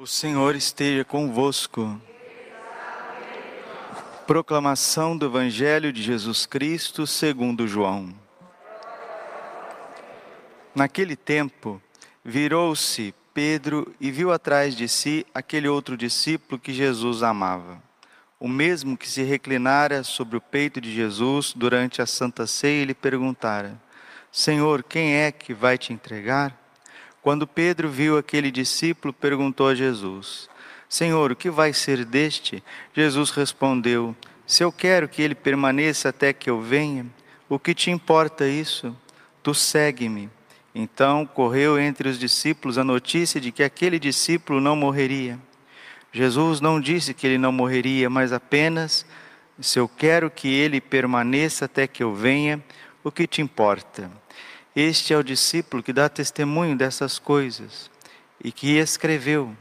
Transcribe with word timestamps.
O 0.00 0.06
Senhor 0.06 0.56
esteja 0.56 1.04
convosco. 1.04 2.00
Proclamação 4.26 5.14
do 5.14 5.26
Evangelho 5.26 5.92
de 5.92 6.02
Jesus 6.02 6.46
Cristo 6.46 7.06
segundo 7.06 7.68
João. 7.68 8.08
Naquele 10.74 11.14
tempo, 11.14 11.82
virou-se 12.24 13.14
Pedro 13.34 13.94
e 14.00 14.10
viu 14.10 14.32
atrás 14.32 14.74
de 14.74 14.88
si 14.88 15.26
aquele 15.34 15.68
outro 15.68 15.98
discípulo 15.98 16.58
que 16.58 16.72
Jesus 16.72 17.22
amava, 17.22 17.78
o 18.38 18.48
mesmo 18.48 18.96
que 18.96 19.06
se 19.06 19.22
reclinara 19.22 20.02
sobre 20.02 20.38
o 20.38 20.40
peito 20.40 20.80
de 20.80 20.90
Jesus 20.90 21.52
durante 21.54 22.00
a 22.00 22.06
Santa 22.06 22.46
Ceia 22.46 22.84
e 22.84 22.86
lhe 22.86 22.94
perguntara: 22.94 23.78
Senhor, 24.32 24.82
quem 24.82 25.16
é 25.16 25.30
que 25.30 25.52
vai 25.52 25.76
te 25.76 25.92
entregar? 25.92 26.58
Quando 27.22 27.46
Pedro 27.46 27.88
viu 27.88 28.16
aquele 28.16 28.50
discípulo, 28.50 29.12
perguntou 29.12 29.68
a 29.68 29.74
Jesus: 29.74 30.48
Senhor, 30.88 31.30
o 31.30 31.36
que 31.36 31.50
vai 31.50 31.72
ser 31.72 32.04
deste? 32.04 32.62
Jesus 32.94 33.30
respondeu: 33.30 34.16
Se 34.46 34.64
eu 34.64 34.72
quero 34.72 35.08
que 35.08 35.20
ele 35.20 35.34
permaneça 35.34 36.08
até 36.08 36.32
que 36.32 36.48
eu 36.48 36.60
venha, 36.60 37.06
o 37.48 37.58
que 37.58 37.74
te 37.74 37.90
importa 37.90 38.48
isso? 38.48 38.96
Tu 39.42 39.54
segue-me. 39.54 40.30
Então 40.74 41.26
correu 41.26 41.78
entre 41.78 42.08
os 42.08 42.18
discípulos 42.18 42.78
a 42.78 42.84
notícia 42.84 43.40
de 43.40 43.52
que 43.52 43.62
aquele 43.62 43.98
discípulo 43.98 44.60
não 44.60 44.74
morreria. 44.74 45.38
Jesus 46.12 46.60
não 46.60 46.80
disse 46.80 47.14
que 47.14 47.26
ele 47.26 47.38
não 47.38 47.52
morreria, 47.52 48.08
mas 48.08 48.32
apenas: 48.32 49.04
Se 49.60 49.78
eu 49.78 49.86
quero 49.86 50.30
que 50.30 50.48
ele 50.48 50.80
permaneça 50.80 51.66
até 51.66 51.86
que 51.86 52.02
eu 52.02 52.14
venha, 52.14 52.62
o 53.04 53.12
que 53.12 53.26
te 53.26 53.42
importa? 53.42 54.10
Este 54.74 55.12
é 55.12 55.16
o 55.18 55.24
discípulo 55.24 55.82
que 55.82 55.92
dá 55.92 56.08
testemunho 56.08 56.76
dessas 56.76 57.18
coisas 57.18 57.90
e 58.42 58.52
que 58.52 58.76
escreveu. 58.76 59.56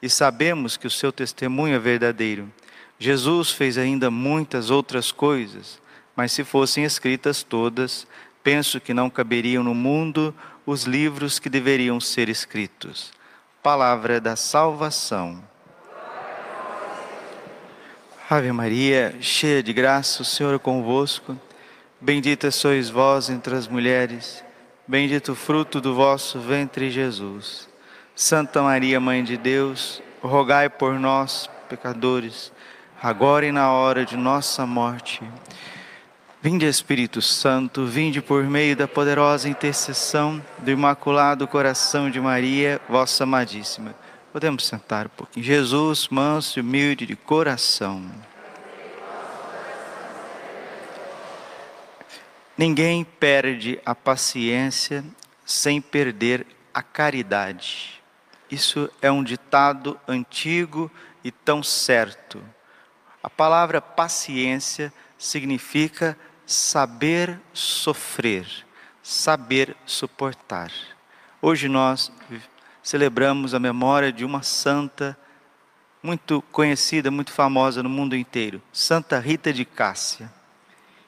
E 0.00 0.08
sabemos 0.08 0.76
que 0.76 0.86
o 0.86 0.90
seu 0.90 1.10
testemunho 1.10 1.74
é 1.74 1.78
verdadeiro. 1.78 2.52
Jesus 2.98 3.50
fez 3.50 3.76
ainda 3.76 4.10
muitas 4.10 4.70
outras 4.70 5.10
coisas, 5.10 5.80
mas 6.14 6.32
se 6.32 6.44
fossem 6.44 6.84
escritas 6.84 7.42
todas, 7.42 8.06
penso 8.42 8.80
que 8.80 8.94
não 8.94 9.10
caberiam 9.10 9.64
no 9.64 9.74
mundo 9.74 10.34
os 10.64 10.84
livros 10.84 11.38
que 11.38 11.48
deveriam 11.48 12.00
ser 12.00 12.28
escritos. 12.28 13.12
Palavra 13.62 14.20
da 14.20 14.36
salvação. 14.36 15.42
Ave 18.30 18.52
Maria, 18.52 19.16
cheia 19.20 19.62
de 19.62 19.72
graça, 19.72 20.22
o 20.22 20.24
Senhor 20.24 20.54
é 20.54 20.58
convosco. 20.58 21.38
Bendita 22.00 22.50
sois 22.50 22.88
vós 22.88 23.28
entre 23.28 23.54
as 23.54 23.68
mulheres, 23.68 24.44
bendito 24.86 25.32
o 25.32 25.34
fruto 25.34 25.80
do 25.80 25.94
vosso 25.94 26.38
ventre, 26.40 26.90
Jesus. 26.90 27.68
Santa 28.14 28.62
Maria, 28.62 29.00
Mãe 29.00 29.24
de 29.24 29.36
Deus, 29.36 30.02
rogai 30.22 30.68
por 30.68 30.98
nós, 30.98 31.50
pecadores, 31.68 32.52
agora 33.02 33.46
e 33.46 33.52
na 33.52 33.72
hora 33.72 34.04
de 34.04 34.16
nossa 34.16 34.66
morte. 34.66 35.22
Vinde, 36.40 36.66
Espírito 36.66 37.22
Santo, 37.22 37.86
vinde 37.86 38.20
por 38.20 38.44
meio 38.44 38.76
da 38.76 38.86
poderosa 38.86 39.48
intercessão 39.48 40.42
do 40.58 40.70
Imaculado 40.70 41.48
Coração 41.48 42.10
de 42.10 42.20
Maria, 42.20 42.80
vossa 42.88 43.24
amadíssima. 43.24 43.94
Podemos 44.30 44.66
sentar 44.66 45.06
um 45.06 45.10
pouquinho. 45.10 45.46
Jesus, 45.46 46.08
manso 46.08 46.58
e 46.58 46.62
humilde 46.62 47.06
de 47.06 47.16
coração. 47.16 48.02
Ninguém 52.56 53.02
perde 53.02 53.80
a 53.84 53.96
paciência 53.96 55.04
sem 55.44 55.80
perder 55.80 56.46
a 56.72 56.84
caridade. 56.84 58.00
Isso 58.48 58.88
é 59.02 59.10
um 59.10 59.24
ditado 59.24 59.98
antigo 60.06 60.88
e 61.24 61.32
tão 61.32 61.64
certo. 61.64 62.40
A 63.20 63.28
palavra 63.28 63.80
paciência 63.80 64.92
significa 65.18 66.16
saber 66.46 67.40
sofrer, 67.52 68.46
saber 69.02 69.76
suportar. 69.84 70.70
Hoje 71.42 71.68
nós 71.68 72.12
celebramos 72.84 73.52
a 73.52 73.58
memória 73.58 74.12
de 74.12 74.24
uma 74.24 74.44
santa 74.44 75.18
muito 76.00 76.40
conhecida, 76.52 77.10
muito 77.10 77.32
famosa 77.32 77.82
no 77.82 77.88
mundo 77.88 78.14
inteiro, 78.14 78.62
Santa 78.72 79.18
Rita 79.18 79.52
de 79.52 79.64
Cássia 79.64 80.30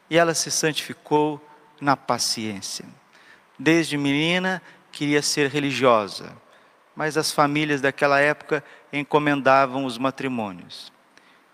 e 0.08 0.16
ela 0.16 0.34
se 0.34 0.50
santificou 0.50 1.40
na 1.80 1.96
paciência. 1.96 2.84
Desde 3.58 3.96
menina 3.96 4.62
queria 4.92 5.22
ser 5.22 5.50
religiosa, 5.50 6.32
mas 6.94 7.16
as 7.16 7.30
famílias 7.30 7.80
daquela 7.80 8.20
época 8.20 8.62
encomendavam 8.92 9.84
os 9.84 9.98
matrimônios. 9.98 10.92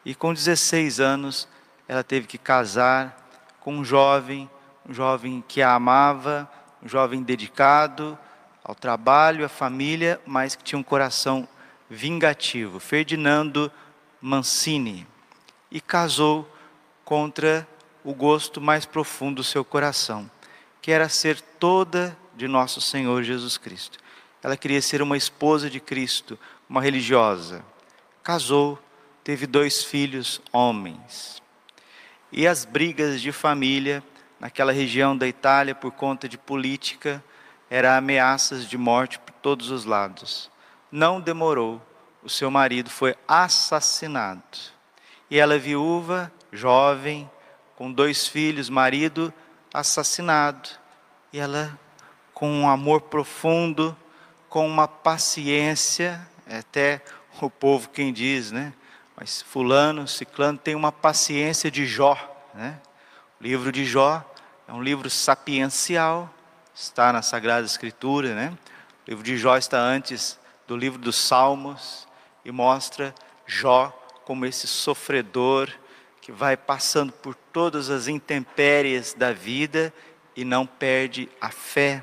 E 0.05 0.15
com 0.15 0.33
16 0.33 1.01
anos, 1.01 1.49
ela 1.89 2.03
teve 2.03 2.27
que 2.27 2.39
casar 2.39 3.17
com 3.61 3.75
um 3.77 3.85
jovem, 3.85 4.51
um 4.89 4.93
jovem 4.93 5.45
que 5.47 5.63
a 5.63 5.75
amava, 5.75 6.51
um 6.83 6.89
jovem 6.89 7.23
dedicado 7.23 8.19
ao 8.65 8.75
trabalho, 8.75 9.45
à 9.45 9.49
família, 9.49 10.21
mas 10.27 10.55
que 10.55 10.65
tinha 10.65 10.79
um 10.79 10.83
coração 10.83 11.49
vingativo, 11.89 12.81
Ferdinando 12.81 13.71
Mancini. 14.21 15.07
E 15.71 15.81
casou 15.81 16.49
contra 17.05 17.67
o 18.05 18.15
gosto 18.15 18.61
mais 18.61 18.85
profundo 18.85 19.37
do 19.37 19.45
seu 19.45 19.65
coração, 19.65 20.31
que 20.81 20.91
era 20.91 21.09
ser 21.09 21.41
toda 21.41 22.17
de 22.35 22.49
nosso 22.49 22.81
Senhor 22.81 23.23
Jesus 23.23 23.57
Cristo. 23.57 23.99
Ela 24.43 24.57
queria 24.57 24.83
ser 24.83 25.01
uma 25.01 25.17
esposa 25.17 25.71
de 25.71 25.79
Cristo, 25.79 26.39
uma 26.69 26.83
religiosa. 26.83 27.65
Casou, 28.23 28.79
teve 29.23 29.47
dois 29.47 29.85
filhos 29.85 30.41
homens. 30.53 31.41
E 32.31 32.47
as 32.47 32.65
brigas 32.65 33.21
de 33.21 33.31
família 33.31 34.03
naquela 34.41 34.73
região 34.73 35.17
da 35.17 35.29
Itália 35.29 35.75
por 35.75 35.93
conta 35.93 36.29
de 36.29 36.37
política 36.37 37.23
eram 37.71 37.91
ameaças 37.91 38.69
de 38.69 38.77
morte 38.77 39.19
por 39.19 39.33
todos 39.35 39.71
os 39.71 39.85
lados. 39.85 40.51
Não 40.91 41.21
demorou, 41.21 41.81
o 42.23 42.29
seu 42.29 42.51
marido 42.51 42.91
foi 42.91 43.15
assassinado. 43.27 44.43
E 45.31 45.39
ela 45.39 45.59
viúva, 45.59 46.31
jovem, 46.53 47.31
com 47.83 47.91
dois 47.91 48.29
filhos, 48.29 48.71
marido 48.71 49.35
assassinado. 49.75 50.69
E 51.33 51.41
ela, 51.41 51.77
com 52.33 52.49
um 52.49 52.69
amor 52.69 53.01
profundo, 53.01 53.97
com 54.49 54.65
uma 54.69 54.87
paciência, 54.87 56.25
é 56.47 56.59
até 56.59 57.03
o 57.41 57.51
povo 57.51 57.89
quem 57.89 58.13
diz, 58.13 58.53
né? 58.53 58.73
Mas 59.17 59.43
fulano, 59.43 60.07
ciclano 60.07 60.59
tem 60.59 60.77
uma 60.77 60.93
paciência 60.93 61.73
de 61.73 61.85
Jó, 61.85 62.17
né? 62.55 62.79
O 63.41 63.43
livro 63.43 63.73
de 63.73 63.85
Jó 63.85 64.25
é 64.69 64.73
um 64.73 64.81
livro 64.81 65.11
sapiencial, 65.11 66.33
está 66.73 67.13
na 67.13 67.21
Sagrada 67.21 67.67
Escritura, 67.67 68.33
né? 68.33 68.57
O 69.05 69.11
livro 69.11 69.25
de 69.25 69.37
Jó 69.37 69.57
está 69.57 69.81
antes 69.81 70.39
do 70.69 70.77
livro 70.77 71.01
dos 71.01 71.17
Salmos 71.17 72.07
e 72.45 72.53
mostra 72.53 73.13
Jó 73.45 73.89
como 74.25 74.47
esse 74.47 74.69
sofredor 74.69 75.69
que 76.23 76.31
vai 76.31 76.57
passando 76.57 77.13
por 77.13 77.35
todas 77.35 77.91
as 77.91 78.07
intempéries 78.07 79.13
da 79.13 79.33
vida 79.33 79.93
e 80.37 80.45
não 80.45 80.65
perde 80.65 81.29
a 81.41 81.51
fé, 81.51 82.01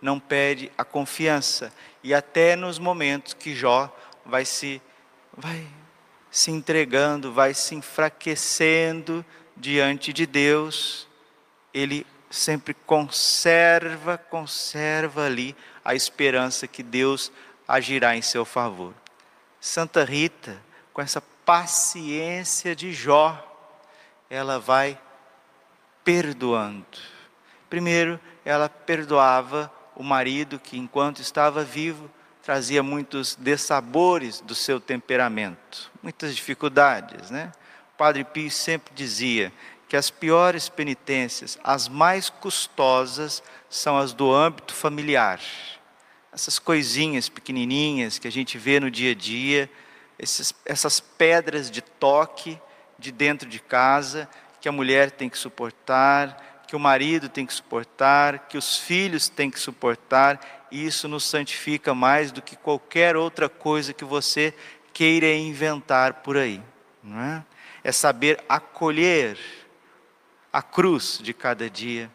não 0.00 0.18
perde 0.18 0.70
a 0.76 0.84
confiança. 0.84 1.72
E 2.02 2.12
até 2.12 2.56
nos 2.56 2.80
momentos 2.80 3.34
que 3.34 3.54
Jó 3.54 3.88
vai 4.26 4.44
se, 4.44 4.82
vai 5.36 5.64
se 6.28 6.50
entregando, 6.50 7.32
vai 7.32 7.54
se 7.54 7.76
enfraquecendo 7.76 9.24
diante 9.56 10.12
de 10.12 10.26
Deus, 10.26 11.06
ele 11.72 12.04
sempre 12.28 12.74
conserva, 12.74 14.18
conserva 14.18 15.26
ali 15.26 15.54
a 15.84 15.94
esperança 15.94 16.66
que 16.66 16.82
Deus 16.82 17.30
agirá 17.68 18.16
em 18.16 18.22
seu 18.22 18.44
favor. 18.44 18.92
Santa 19.60 20.02
Rita, 20.02 20.60
com 20.92 21.00
essa 21.00 21.20
paciência 21.44 22.74
de 22.74 22.92
Jó, 22.92 23.51
ela 24.32 24.58
vai 24.58 24.98
perdoando. 26.02 26.86
Primeiro, 27.68 28.18
ela 28.46 28.66
perdoava 28.66 29.70
o 29.94 30.02
marido 30.02 30.58
que, 30.58 30.78
enquanto 30.78 31.20
estava 31.20 31.62
vivo, 31.62 32.10
trazia 32.42 32.82
muitos 32.82 33.34
dessabores 33.34 34.40
do 34.40 34.54
seu 34.54 34.80
temperamento, 34.80 35.92
muitas 36.02 36.34
dificuldades, 36.34 37.30
né? 37.30 37.52
O 37.92 37.98
Padre 37.98 38.24
Pio 38.24 38.50
sempre 38.50 38.94
dizia 38.94 39.52
que 39.86 39.98
as 39.98 40.08
piores 40.08 40.66
penitências, 40.66 41.58
as 41.62 41.86
mais 41.86 42.30
custosas, 42.30 43.42
são 43.68 43.98
as 43.98 44.14
do 44.14 44.32
âmbito 44.32 44.72
familiar. 44.72 45.40
Essas 46.32 46.58
coisinhas 46.58 47.28
pequenininhas 47.28 48.18
que 48.18 48.28
a 48.28 48.32
gente 48.32 48.56
vê 48.56 48.80
no 48.80 48.90
dia 48.90 49.12
a 49.12 49.14
dia, 49.14 49.70
esses, 50.18 50.54
essas 50.64 51.00
pedras 51.00 51.70
de 51.70 51.82
toque 51.82 52.58
de 53.02 53.12
dentro 53.12 53.48
de 53.48 53.58
casa, 53.58 54.28
que 54.60 54.68
a 54.68 54.72
mulher 54.72 55.10
tem 55.10 55.28
que 55.28 55.36
suportar, 55.36 56.62
que 56.66 56.76
o 56.76 56.80
marido 56.80 57.28
tem 57.28 57.44
que 57.44 57.52
suportar, 57.52 58.46
que 58.48 58.56
os 58.56 58.78
filhos 58.78 59.28
têm 59.28 59.50
que 59.50 59.60
suportar, 59.60 60.40
e 60.70 60.86
isso 60.86 61.08
nos 61.08 61.24
santifica 61.24 61.92
mais 61.94 62.32
do 62.32 62.40
que 62.40 62.56
qualquer 62.56 63.16
outra 63.16 63.48
coisa 63.48 63.92
que 63.92 64.04
você 64.04 64.54
queira 64.92 65.26
inventar 65.34 66.22
por 66.22 66.36
aí. 66.36 66.62
Não 67.02 67.20
é? 67.20 67.44
é 67.84 67.92
saber 67.92 68.42
acolher 68.48 69.36
a 70.52 70.62
cruz 70.62 71.18
de 71.20 71.34
cada 71.34 71.68
dia, 71.68 72.10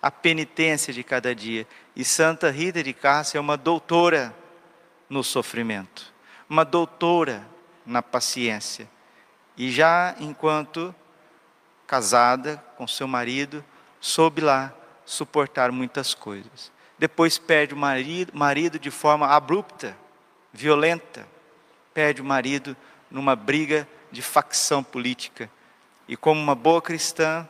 a 0.00 0.10
penitência 0.10 0.92
de 0.92 1.04
cada 1.04 1.34
dia. 1.34 1.66
E 1.94 2.04
Santa 2.04 2.50
Rita 2.50 2.82
de 2.82 2.92
Cássia 2.92 3.38
é 3.38 3.40
uma 3.40 3.56
doutora 3.56 4.34
no 5.08 5.22
sofrimento, 5.22 6.12
uma 6.48 6.64
doutora 6.64 7.46
na 7.86 8.02
paciência. 8.02 8.88
E 9.62 9.70
já 9.70 10.16
enquanto 10.18 10.92
casada 11.86 12.60
com 12.76 12.84
seu 12.84 13.06
marido, 13.06 13.64
soube 14.00 14.40
lá 14.40 14.74
suportar 15.04 15.70
muitas 15.70 16.14
coisas. 16.14 16.72
Depois 16.98 17.38
perde 17.38 17.72
o 17.72 17.76
marido, 17.76 18.36
marido 18.36 18.76
de 18.76 18.90
forma 18.90 19.28
abrupta, 19.28 19.96
violenta. 20.52 21.28
Perde 21.94 22.20
o 22.20 22.24
marido 22.24 22.76
numa 23.08 23.36
briga 23.36 23.86
de 24.10 24.20
facção 24.20 24.82
política. 24.82 25.48
E 26.08 26.16
como 26.16 26.40
uma 26.40 26.56
boa 26.56 26.82
cristã, 26.82 27.48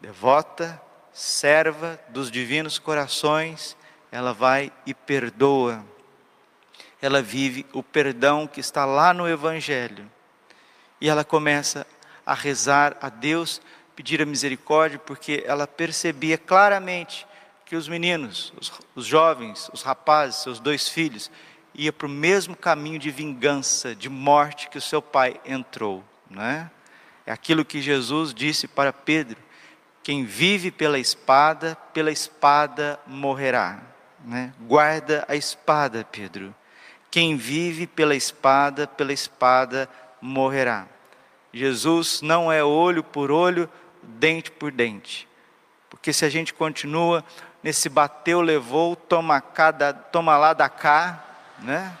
devota, 0.00 0.82
serva 1.12 2.00
dos 2.08 2.28
divinos 2.28 2.76
corações, 2.76 3.76
ela 4.10 4.34
vai 4.34 4.72
e 4.84 4.92
perdoa. 4.92 5.84
Ela 7.00 7.22
vive 7.22 7.64
o 7.72 7.84
perdão 7.84 8.48
que 8.48 8.58
está 8.58 8.84
lá 8.84 9.14
no 9.14 9.28
Evangelho. 9.28 10.10
E 11.00 11.08
ela 11.08 11.24
começa 11.24 11.86
a 12.24 12.34
rezar 12.34 12.96
a 13.00 13.08
Deus, 13.08 13.60
pedir 13.96 14.20
a 14.20 14.26
misericórdia, 14.26 14.98
porque 14.98 15.42
ela 15.46 15.66
percebia 15.66 16.36
claramente 16.36 17.26
que 17.64 17.76
os 17.76 17.88
meninos, 17.88 18.52
os, 18.60 18.72
os 18.94 19.06
jovens, 19.06 19.70
os 19.72 19.82
rapazes, 19.82 20.42
seus 20.42 20.58
dois 20.58 20.88
filhos, 20.88 21.30
ia 21.74 21.92
para 21.92 22.06
o 22.06 22.10
mesmo 22.10 22.56
caminho 22.56 22.98
de 22.98 23.10
vingança, 23.10 23.94
de 23.94 24.08
morte 24.08 24.68
que 24.68 24.78
o 24.78 24.82
seu 24.82 25.00
pai 25.00 25.40
entrou, 25.44 26.04
não 26.28 26.42
é? 26.42 26.70
É 27.24 27.32
aquilo 27.32 27.64
que 27.64 27.80
Jesus 27.80 28.34
disse 28.34 28.66
para 28.66 28.92
Pedro: 28.92 29.38
quem 30.02 30.24
vive 30.24 30.70
pela 30.70 30.98
espada, 30.98 31.76
pela 31.92 32.10
espada 32.10 32.98
morrerá. 33.06 33.80
Né? 34.24 34.52
Guarda 34.60 35.24
a 35.28 35.36
espada, 35.36 36.04
Pedro. 36.04 36.54
Quem 37.10 37.36
vive 37.36 37.86
pela 37.86 38.14
espada, 38.14 38.86
pela 38.86 39.12
espada 39.12 39.88
morrerá. 40.20 40.86
Jesus 41.52 42.22
não 42.22 42.50
é 42.50 42.62
olho 42.62 43.02
por 43.02 43.30
olho, 43.30 43.68
dente 44.02 44.50
por 44.50 44.70
dente. 44.70 45.28
Porque 45.88 46.12
se 46.12 46.24
a 46.24 46.28
gente 46.28 46.54
continua 46.54 47.24
nesse 47.62 47.88
bateu, 47.88 48.40
levou, 48.40 48.94
toma, 48.94 49.40
cada, 49.40 49.92
toma 49.92 50.36
lá 50.36 50.52
da 50.52 50.68
cá, 50.68 51.24
né? 51.58 51.96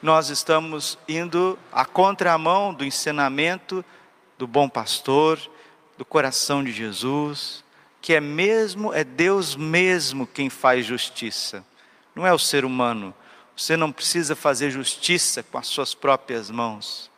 nós 0.00 0.28
estamos 0.28 0.98
indo 1.08 1.58
à 1.72 1.84
contramão 1.84 2.72
do 2.72 2.84
ensinamento 2.84 3.84
do 4.36 4.46
bom 4.46 4.68
pastor, 4.68 5.38
do 5.96 6.04
coração 6.04 6.62
de 6.62 6.70
Jesus, 6.70 7.64
que 8.00 8.14
é 8.14 8.20
mesmo, 8.20 8.94
é 8.94 9.02
Deus 9.02 9.56
mesmo 9.56 10.26
quem 10.26 10.48
faz 10.48 10.86
justiça, 10.86 11.64
não 12.14 12.26
é 12.26 12.32
o 12.32 12.38
ser 12.38 12.64
humano. 12.64 13.12
Você 13.56 13.76
não 13.76 13.90
precisa 13.90 14.36
fazer 14.36 14.70
justiça 14.70 15.42
com 15.42 15.58
as 15.58 15.66
suas 15.66 15.92
próprias 15.92 16.48
mãos. 16.48 17.10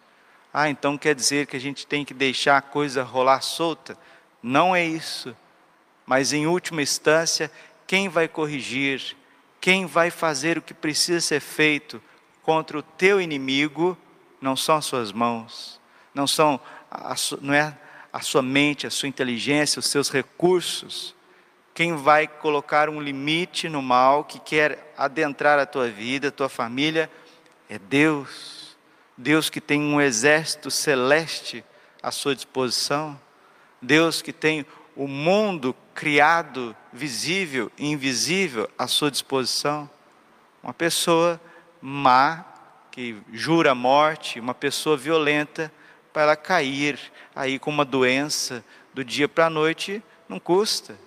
Ah, 0.52 0.68
então 0.68 0.98
quer 0.98 1.14
dizer 1.14 1.46
que 1.46 1.56
a 1.56 1.60
gente 1.60 1.86
tem 1.86 2.04
que 2.04 2.12
deixar 2.12 2.56
a 2.56 2.62
coisa 2.62 3.02
rolar 3.02 3.40
solta? 3.40 3.96
Não 4.42 4.74
é 4.74 4.84
isso. 4.84 5.36
Mas 6.04 6.32
em 6.32 6.46
última 6.46 6.82
instância, 6.82 7.50
quem 7.86 8.08
vai 8.08 8.26
corrigir, 8.26 9.16
quem 9.60 9.86
vai 9.86 10.10
fazer 10.10 10.58
o 10.58 10.62
que 10.62 10.74
precisa 10.74 11.20
ser 11.20 11.40
feito 11.40 12.02
contra 12.42 12.78
o 12.78 12.82
teu 12.82 13.20
inimigo, 13.20 13.96
não 14.40 14.56
são 14.56 14.76
as 14.76 14.86
suas 14.86 15.12
mãos, 15.12 15.80
não 16.14 16.26
são 16.26 16.58
a, 16.90 17.14
não 17.40 17.54
é 17.54 17.76
a 18.12 18.20
sua 18.20 18.42
mente, 18.42 18.86
a 18.86 18.90
sua 18.90 19.08
inteligência, 19.08 19.78
os 19.78 19.86
seus 19.86 20.10
recursos. 20.10 21.14
Quem 21.72 21.94
vai 21.94 22.26
colocar 22.26 22.88
um 22.88 23.00
limite 23.00 23.68
no 23.68 23.80
mal 23.80 24.24
que 24.24 24.40
quer 24.40 24.92
adentrar 24.96 25.58
a 25.58 25.66
tua 25.66 25.88
vida, 25.88 26.28
a 26.28 26.32
tua 26.32 26.48
família, 26.48 27.10
é 27.68 27.78
Deus. 27.78 28.59
Deus 29.20 29.50
que 29.50 29.60
tem 29.60 29.82
um 29.82 30.00
exército 30.00 30.70
celeste 30.70 31.62
à 32.02 32.10
sua 32.10 32.34
disposição, 32.34 33.20
Deus 33.80 34.22
que 34.22 34.32
tem 34.32 34.64
o 34.96 35.06
mundo 35.06 35.76
criado, 35.94 36.74
visível 36.90 37.70
e 37.76 37.90
invisível 37.90 38.68
à 38.78 38.86
sua 38.86 39.10
disposição. 39.10 39.88
Uma 40.62 40.72
pessoa 40.72 41.38
má, 41.82 42.46
que 42.90 43.18
jura 43.30 43.72
a 43.72 43.74
morte, 43.74 44.40
uma 44.40 44.54
pessoa 44.54 44.96
violenta, 44.96 45.70
para 46.14 46.22
ela 46.22 46.36
cair 46.36 46.98
aí 47.36 47.58
com 47.58 47.68
uma 47.68 47.84
doença 47.84 48.64
do 48.94 49.04
dia 49.04 49.28
para 49.28 49.46
a 49.46 49.50
noite, 49.50 50.02
não 50.26 50.40
custa. 50.40 50.98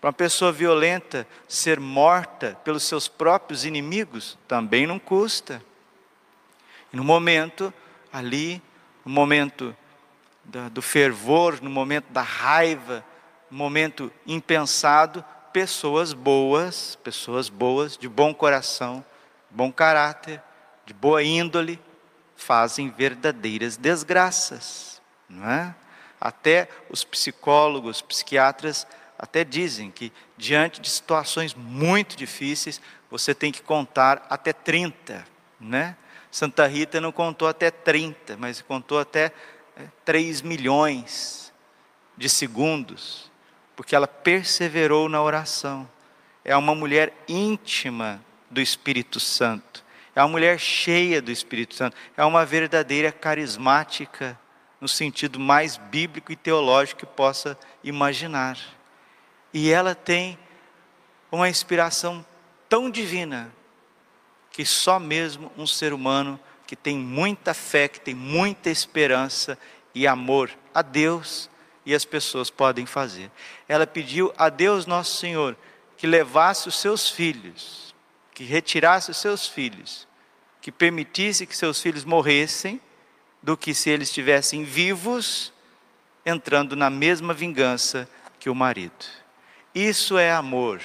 Para 0.00 0.08
uma 0.08 0.12
pessoa 0.12 0.50
violenta 0.50 1.28
ser 1.46 1.78
morta 1.78 2.58
pelos 2.64 2.82
seus 2.82 3.06
próprios 3.06 3.64
inimigos, 3.64 4.36
também 4.48 4.84
não 4.84 4.98
custa. 4.98 5.62
E 6.92 6.96
no 6.96 7.04
momento 7.04 7.72
ali, 8.12 8.62
no 9.04 9.10
momento 9.10 9.74
da, 10.44 10.68
do 10.68 10.82
fervor, 10.82 11.60
no 11.62 11.70
momento 11.70 12.06
da 12.10 12.22
raiva, 12.22 13.04
no 13.50 13.56
momento 13.56 14.12
impensado, 14.26 15.24
pessoas 15.52 16.12
boas, 16.12 16.96
pessoas 17.02 17.48
boas, 17.48 17.96
de 17.96 18.08
bom 18.08 18.34
coração, 18.34 19.04
bom 19.50 19.72
caráter, 19.72 20.42
de 20.86 20.94
boa 20.94 21.22
índole, 21.22 21.80
fazem 22.36 22.90
verdadeiras 22.90 23.76
desgraças, 23.76 25.00
não 25.28 25.48
é? 25.48 25.74
Até 26.20 26.68
os 26.88 27.04
psicólogos, 27.04 28.00
psiquiatras 28.00 28.86
até 29.18 29.44
dizem 29.44 29.90
que 29.90 30.12
diante 30.36 30.80
de 30.80 30.90
situações 30.90 31.54
muito 31.54 32.16
difíceis, 32.16 32.80
você 33.08 33.32
tem 33.32 33.52
que 33.52 33.62
contar 33.62 34.26
até 34.28 34.52
30, 34.52 35.24
né? 35.60 35.96
Santa 36.32 36.66
Rita 36.66 36.98
não 36.98 37.12
contou 37.12 37.46
até 37.46 37.70
30, 37.70 38.38
mas 38.38 38.62
contou 38.62 38.98
até 38.98 39.34
3 40.02 40.40
é, 40.40 40.44
milhões 40.44 41.52
de 42.16 42.26
segundos, 42.26 43.30
porque 43.76 43.94
ela 43.94 44.08
perseverou 44.08 45.10
na 45.10 45.22
oração. 45.22 45.86
É 46.42 46.56
uma 46.56 46.74
mulher 46.74 47.12
íntima 47.28 48.18
do 48.50 48.62
Espírito 48.62 49.20
Santo, 49.20 49.84
é 50.16 50.22
uma 50.22 50.28
mulher 50.28 50.58
cheia 50.58 51.20
do 51.20 51.30
Espírito 51.30 51.74
Santo, 51.74 51.98
é 52.16 52.24
uma 52.24 52.46
verdadeira 52.46 53.12
carismática, 53.12 54.38
no 54.80 54.88
sentido 54.88 55.38
mais 55.38 55.76
bíblico 55.76 56.32
e 56.32 56.36
teológico 56.36 57.00
que 57.00 57.06
possa 57.06 57.58
imaginar. 57.84 58.58
E 59.52 59.70
ela 59.70 59.94
tem 59.94 60.38
uma 61.30 61.48
inspiração 61.50 62.24
tão 62.70 62.90
divina 62.90 63.52
que 64.52 64.64
só 64.64 64.98
mesmo 64.98 65.50
um 65.56 65.66
ser 65.66 65.92
humano 65.92 66.38
que 66.66 66.76
tem 66.76 66.96
muita 66.96 67.52
fé, 67.54 67.88
que 67.88 68.00
tem 68.00 68.14
muita 68.14 68.70
esperança 68.70 69.58
e 69.94 70.06
amor 70.06 70.50
a 70.74 70.82
Deus 70.82 71.50
e 71.84 71.94
as 71.94 72.04
pessoas 72.04 72.50
podem 72.50 72.86
fazer. 72.86 73.30
Ela 73.68 73.86
pediu 73.86 74.32
a 74.36 74.48
Deus 74.48 74.86
Nosso 74.86 75.16
Senhor 75.16 75.56
que 75.96 76.06
levasse 76.06 76.68
os 76.68 76.76
seus 76.76 77.08
filhos, 77.08 77.94
que 78.34 78.44
retirasse 78.44 79.10
os 79.10 79.16
seus 79.16 79.46
filhos, 79.46 80.06
que 80.60 80.70
permitisse 80.70 81.46
que 81.46 81.56
seus 81.56 81.80
filhos 81.80 82.04
morressem, 82.04 82.80
do 83.42 83.56
que 83.56 83.74
se 83.74 83.90
eles 83.90 84.08
estivessem 84.08 84.64
vivos, 84.64 85.52
entrando 86.24 86.76
na 86.76 86.88
mesma 86.88 87.34
vingança 87.34 88.08
que 88.38 88.48
o 88.48 88.54
marido. 88.54 89.04
Isso 89.74 90.16
é 90.16 90.32
amor. 90.32 90.80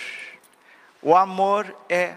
O 1.01 1.15
amor 1.15 1.75
é 1.87 2.15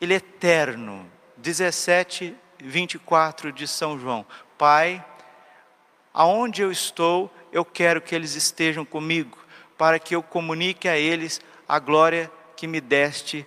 ele 0.00 0.14
é 0.14 0.16
eterno. 0.16 1.06
17, 1.36 2.34
24 2.58 3.52
de 3.52 3.66
São 3.66 3.98
João. 3.98 4.26
Pai, 4.58 5.04
aonde 6.12 6.62
eu 6.62 6.70
estou, 6.70 7.32
eu 7.52 7.64
quero 7.64 8.00
que 8.00 8.14
eles 8.14 8.34
estejam 8.34 8.84
comigo, 8.84 9.38
para 9.78 9.98
que 9.98 10.14
eu 10.14 10.22
comunique 10.22 10.88
a 10.88 10.96
eles 10.96 11.40
a 11.68 11.78
glória 11.78 12.30
que 12.56 12.66
me 12.66 12.80
deste 12.80 13.46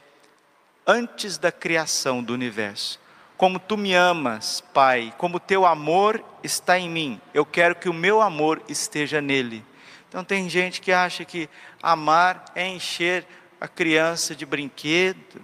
antes 0.86 1.38
da 1.38 1.52
criação 1.52 2.24
do 2.24 2.34
universo. 2.34 3.00
Como 3.38 3.60
tu 3.60 3.78
me 3.78 3.94
amas, 3.94 4.62
Pai, 4.74 5.14
como 5.18 5.40
teu 5.40 5.66
amor 5.66 6.24
está 6.44 6.80
em 6.80 6.90
mim, 6.90 7.22
eu 7.34 7.46
quero 7.46 7.76
que 7.76 7.90
o 7.90 7.94
meu 7.94 8.22
amor 8.22 8.62
esteja 8.68 9.22
nele. 9.22 9.64
Então 10.08 10.24
tem 10.24 10.50
gente 10.50 10.82
que 10.82 10.92
acha 10.92 11.26
que 11.26 11.50
amar 11.82 12.46
é 12.56 12.68
encher 12.68 13.26
a 13.60 13.68
criança 13.68 14.36
de 14.36 14.46
brinquedo, 14.46 15.42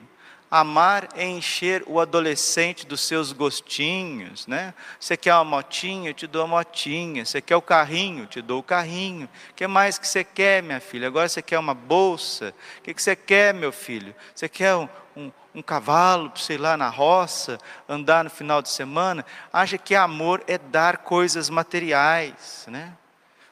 Amar 0.52 1.10
é 1.16 1.26
encher 1.26 1.84
o 1.86 2.00
adolescente 2.00 2.88
dos 2.88 3.02
seus 3.02 3.32
gostinhos, 3.32 4.48
né? 4.48 4.74
Você 5.00 5.16
quer 5.16 5.36
uma 5.36 5.44
motinha, 5.44 6.10
eu 6.10 6.14
te 6.14 6.26
dou 6.26 6.42
a 6.42 6.48
motinha. 6.48 7.24
Você 7.24 7.40
quer 7.40 7.56
o 7.56 7.62
carrinho, 7.62 8.24
eu 8.24 8.28
te 8.28 8.42
dou 8.42 8.60
o 8.60 8.64
carrinho. 8.64 9.30
O 9.52 9.54
que 9.54 9.68
mais 9.68 10.00
que 10.00 10.08
você 10.08 10.24
quer, 10.24 10.64
minha 10.64 10.80
filha? 10.80 11.08
Agora 11.08 11.30
você 11.30 11.42
quer 11.42 11.60
uma 11.60 11.76
bolsa? 11.76 12.54
O 12.80 12.82
que, 12.82 13.00
você 13.00 13.16
quer, 13.16 13.54
meu 13.54 13.72
filho? 13.72 14.16
Você 14.34 14.50
quer 14.50 14.76
um, 14.76 14.90
um, 15.16 15.32
um 15.54 15.62
cavalo, 15.62 16.32
sei 16.36 16.58
lá, 16.58 16.76
na 16.76 16.90
roça, 16.90 17.60
andar 17.88 18.24
no 18.24 18.30
final 18.32 18.60
de 18.60 18.70
semana? 18.70 19.24
Acha 19.54 19.78
que 19.78 19.94
amor 19.94 20.44
é 20.48 20.58
dar 20.58 20.98
coisas 20.98 21.48
materiais, 21.48 22.66
né? 22.68 22.94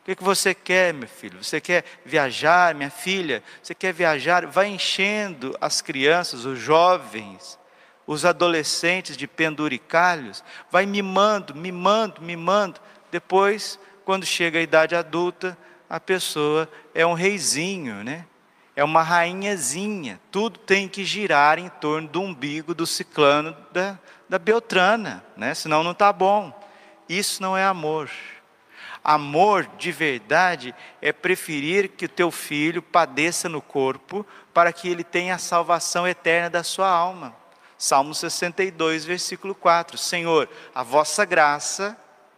O 0.07 0.15
que 0.15 0.23
você 0.23 0.55
quer, 0.55 0.93
meu 0.93 1.07
filho? 1.07 1.43
Você 1.43 1.59
quer 1.59 1.83
viajar, 2.05 2.73
minha 2.73 2.89
filha? 2.89 3.43
Você 3.61 3.75
quer 3.75 3.93
viajar? 3.93 4.45
Vai 4.45 4.67
enchendo 4.67 5.53
as 5.59 5.81
crianças, 5.81 6.45
os 6.45 6.57
jovens, 6.57 7.59
os 8.05 8.23
adolescentes 8.23 9.17
de 9.17 9.27
penduricalhos, 9.27 10.41
vai 10.71 10.85
mimando, 10.85 11.53
mimando, 11.53 12.21
mimando. 12.21 12.79
Depois, 13.11 13.77
quando 14.05 14.25
chega 14.25 14.59
a 14.59 14.61
idade 14.61 14.95
adulta, 14.95 15.57
a 15.89 15.99
pessoa 15.99 16.69
é 16.95 17.05
um 17.05 17.13
reizinho, 17.13 18.01
né? 18.01 18.25
É 18.77 18.85
uma 18.85 19.03
rainhazinha. 19.03 20.21
Tudo 20.31 20.57
tem 20.57 20.87
que 20.87 21.03
girar 21.03 21.59
em 21.59 21.67
torno 21.67 22.07
do 22.07 22.21
umbigo 22.21 22.73
do 22.73 22.87
ciclano 22.87 23.57
da, 23.73 23.99
da 24.29 24.39
Beltrana, 24.39 25.21
né? 25.35 25.53
Senão 25.53 25.83
não 25.83 25.91
está 25.91 26.13
bom. 26.13 26.57
Isso 27.09 27.41
não 27.41 27.57
é 27.57 27.65
amor. 27.65 28.09
Amor 29.07 29.69
de 29.77 29.89
verdade 29.89 30.75
é 31.01 31.13
preferir 31.13 31.87
que 31.87 32.03
o 32.03 32.09
teu 32.09 32.29
filho 32.29 32.81
padeça 32.81 33.47
no 33.47 33.61
corpo 33.61 34.27
para 34.53 34.73
que 34.73 34.89
ele 34.89 35.01
tenha 35.01 35.35
a 35.35 35.37
salvação 35.37 36.05
eterna 36.05 36.49
da 36.49 36.61
sua 36.61 36.89
alma. 36.89 37.33
Salmo 37.77 38.13
62, 38.13 39.05
versículo 39.05 39.55
4. 39.55 39.97
Senhor, 39.97 40.49
a 40.75 40.83
vossa 40.83 41.23
graça, 41.23 41.95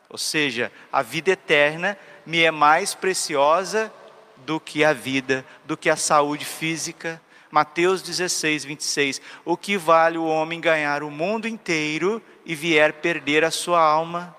ou 0.08 0.18
seja, 0.20 0.72
a 0.92 1.02
vida 1.02 1.32
eterna, 1.32 1.98
me 2.24 2.44
é 2.44 2.52
mais 2.52 2.94
preciosa 2.94 3.92
do 4.38 4.60
que 4.60 4.84
a 4.84 4.94
vida, 4.94 5.44
do 5.66 5.76
que 5.76 5.90
a 5.90 5.96
saúde 5.96 6.46
física. 6.46 7.20
Mateus 7.50 8.04
16, 8.04 8.64
26. 8.66 9.22
O 9.44 9.58
que 9.58 9.76
vale 9.76 10.20
o 10.20 10.28
homem 10.28 10.62
ganhar 10.62 11.02
o 11.02 11.10
mundo 11.10 11.48
inteiro 11.48 12.22
e 12.46 12.54
vier 12.54 12.94
perder 12.94 13.44
a 13.44 13.50
sua 13.50 13.82
alma? 13.82 14.38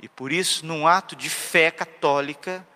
E 0.00 0.08
por 0.08 0.32
isso, 0.32 0.64
num 0.64 0.86
ato 0.86 1.16
de 1.16 1.30
fé 1.30 1.70
católica, 1.70 2.66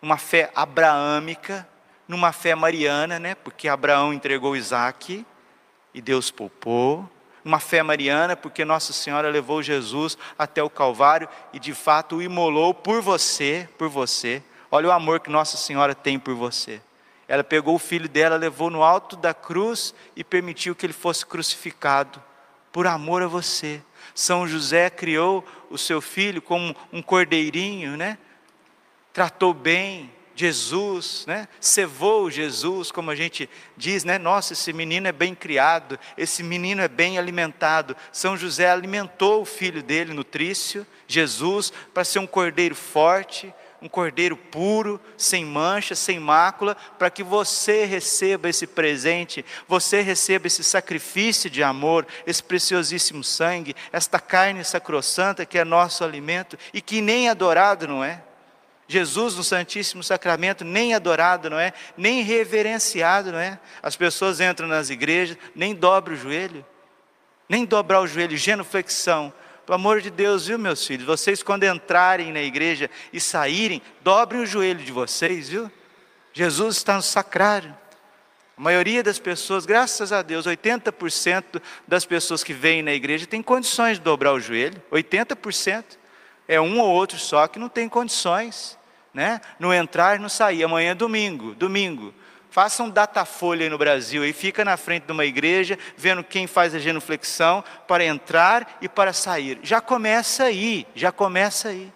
uma 0.00 0.18
fé 0.18 0.50
abraâmica, 0.54 1.66
numa 2.06 2.32
fé 2.32 2.54
mariana, 2.54 3.18
né? 3.18 3.34
Porque 3.34 3.68
Abraão 3.68 4.12
entregou 4.12 4.56
Isaac 4.56 5.24
e 5.94 6.00
Deus 6.00 6.30
poupou. 6.30 7.08
Uma 7.44 7.60
fé 7.60 7.82
mariana, 7.82 8.36
porque 8.36 8.64
Nossa 8.64 8.92
Senhora 8.92 9.30
levou 9.30 9.62
Jesus 9.62 10.18
até 10.38 10.62
o 10.62 10.70
Calvário 10.70 11.28
e 11.52 11.58
de 11.58 11.72
fato 11.72 12.16
o 12.16 12.22
imolou 12.22 12.74
por 12.74 13.00
você, 13.00 13.68
por 13.78 13.88
você. 13.88 14.42
Olha 14.70 14.88
o 14.88 14.92
amor 14.92 15.20
que 15.20 15.30
Nossa 15.30 15.56
Senhora 15.56 15.94
tem 15.94 16.18
por 16.18 16.34
você. 16.34 16.82
Ela 17.28 17.42
pegou 17.42 17.74
o 17.74 17.78
filho 17.78 18.08
dela, 18.08 18.36
levou 18.36 18.70
no 18.70 18.82
alto 18.82 19.16
da 19.16 19.32
cruz 19.32 19.94
e 20.14 20.22
permitiu 20.22 20.74
que 20.74 20.86
ele 20.86 20.92
fosse 20.92 21.24
crucificado 21.24 22.22
por 22.72 22.86
amor 22.86 23.22
a 23.22 23.26
você. 23.26 23.80
São 24.16 24.48
José 24.48 24.88
criou 24.88 25.44
o 25.68 25.76
seu 25.76 26.00
filho 26.00 26.40
como 26.40 26.74
um 26.90 27.02
cordeirinho, 27.02 27.98
né? 27.98 28.16
Tratou 29.12 29.52
bem 29.52 30.10
Jesus, 30.34 31.24
né? 31.26 31.46
Cevou 31.60 32.30
Jesus, 32.30 32.90
como 32.90 33.10
a 33.10 33.14
gente 33.14 33.46
diz, 33.76 34.04
né? 34.04 34.18
Nossa, 34.18 34.54
esse 34.54 34.72
menino 34.72 35.06
é 35.06 35.12
bem 35.12 35.34
criado, 35.34 36.00
esse 36.16 36.42
menino 36.42 36.80
é 36.80 36.88
bem 36.88 37.18
alimentado. 37.18 37.94
São 38.10 38.38
José 38.38 38.70
alimentou 38.70 39.42
o 39.42 39.46
filho 39.46 39.82
dele 39.82 40.14
nutrício, 40.14 40.86
Jesus, 41.06 41.70
para 41.92 42.02
ser 42.02 42.18
um 42.18 42.26
cordeiro 42.26 42.74
forte, 42.74 43.52
um 43.86 43.88
cordeiro 43.88 44.36
puro, 44.36 45.00
sem 45.16 45.44
mancha, 45.44 45.94
sem 45.94 46.18
mácula, 46.18 46.76
para 46.98 47.08
que 47.08 47.22
você 47.22 47.84
receba 47.84 48.48
esse 48.48 48.66
presente, 48.66 49.44
você 49.68 50.00
receba 50.00 50.48
esse 50.48 50.64
sacrifício 50.64 51.48
de 51.48 51.62
amor, 51.62 52.04
esse 52.26 52.42
preciosíssimo 52.42 53.22
sangue, 53.22 53.76
esta 53.92 54.18
carne 54.18 54.64
sacrossanta 54.64 55.46
que 55.46 55.56
é 55.56 55.64
nosso 55.64 56.02
alimento 56.02 56.58
e 56.74 56.80
que 56.80 57.00
nem 57.00 57.28
adorado 57.28 57.86
não 57.86 58.02
é. 58.02 58.22
Jesus 58.88 59.36
no 59.36 59.44
Santíssimo 59.44 60.02
Sacramento 60.02 60.64
nem 60.64 60.92
adorado 60.94 61.48
não 61.48 61.58
é, 61.58 61.72
nem 61.96 62.22
reverenciado 62.22 63.30
não 63.30 63.38
é. 63.38 63.58
As 63.80 63.94
pessoas 63.94 64.40
entram 64.40 64.66
nas 64.66 64.90
igrejas, 64.90 65.38
nem 65.54 65.74
dobram 65.74 66.14
o 66.14 66.18
joelho, 66.18 66.66
nem 67.48 67.64
dobrar 67.64 68.00
o 68.00 68.06
joelho, 68.06 68.36
genuflexão, 68.36 69.32
pelo 69.66 69.74
amor 69.74 70.00
de 70.00 70.10
Deus, 70.10 70.46
viu, 70.46 70.56
meus 70.56 70.86
filhos? 70.86 71.04
Vocês, 71.04 71.42
quando 71.42 71.64
entrarem 71.64 72.32
na 72.32 72.40
igreja 72.40 72.88
e 73.12 73.20
saírem, 73.20 73.82
dobrem 74.00 74.40
o 74.40 74.46
joelho 74.46 74.78
de 74.78 74.92
vocês, 74.92 75.48
viu? 75.48 75.70
Jesus 76.32 76.76
está 76.76 76.94
no 76.94 77.02
sacrário. 77.02 77.76
A 78.56 78.60
maioria 78.60 79.02
das 79.02 79.18
pessoas, 79.18 79.66
graças 79.66 80.12
a 80.12 80.22
Deus, 80.22 80.46
80% 80.46 81.60
das 81.86 82.06
pessoas 82.06 82.44
que 82.44 82.54
vêm 82.54 82.80
na 82.80 82.92
igreja 82.92 83.26
têm 83.26 83.42
condições 83.42 83.98
de 83.98 84.04
dobrar 84.04 84.32
o 84.34 84.40
joelho. 84.40 84.80
80%. 84.92 85.84
É 86.46 86.60
um 86.60 86.78
ou 86.78 86.88
outro 86.88 87.18
só 87.18 87.48
que 87.48 87.58
não 87.58 87.68
tem 87.68 87.88
condições. 87.88 88.78
Né? 89.12 89.40
No 89.58 89.74
entrar 89.74 90.20
no 90.20 90.30
sair. 90.30 90.62
Amanhã 90.62 90.92
é 90.92 90.94
domingo. 90.94 91.54
Domingo. 91.56 92.14
Faça 92.56 92.82
um 92.82 92.88
datafolha 92.88 93.68
no 93.68 93.76
Brasil 93.76 94.24
e 94.24 94.32
fica 94.32 94.64
na 94.64 94.78
frente 94.78 95.04
de 95.04 95.12
uma 95.12 95.26
igreja, 95.26 95.78
vendo 95.94 96.24
quem 96.24 96.46
faz 96.46 96.74
a 96.74 96.78
genuflexão 96.78 97.62
para 97.86 98.02
entrar 98.02 98.78
e 98.80 98.88
para 98.88 99.12
sair. 99.12 99.60
Já 99.62 99.78
começa 99.78 100.44
aí, 100.44 100.86
já 100.94 101.12
começa 101.12 101.68
aí. 101.68 101.92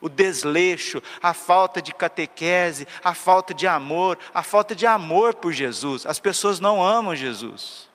O 0.00 0.08
desleixo, 0.08 1.02
a 1.22 1.34
falta 1.34 1.82
de 1.82 1.92
catequese, 1.92 2.88
a 3.04 3.12
falta 3.12 3.52
de 3.52 3.66
amor, 3.66 4.18
a 4.32 4.42
falta 4.42 4.74
de 4.74 4.86
amor 4.86 5.34
por 5.34 5.52
Jesus. 5.52 6.06
As 6.06 6.18
pessoas 6.18 6.58
não 6.58 6.82
amam 6.82 7.14
Jesus. 7.14 7.86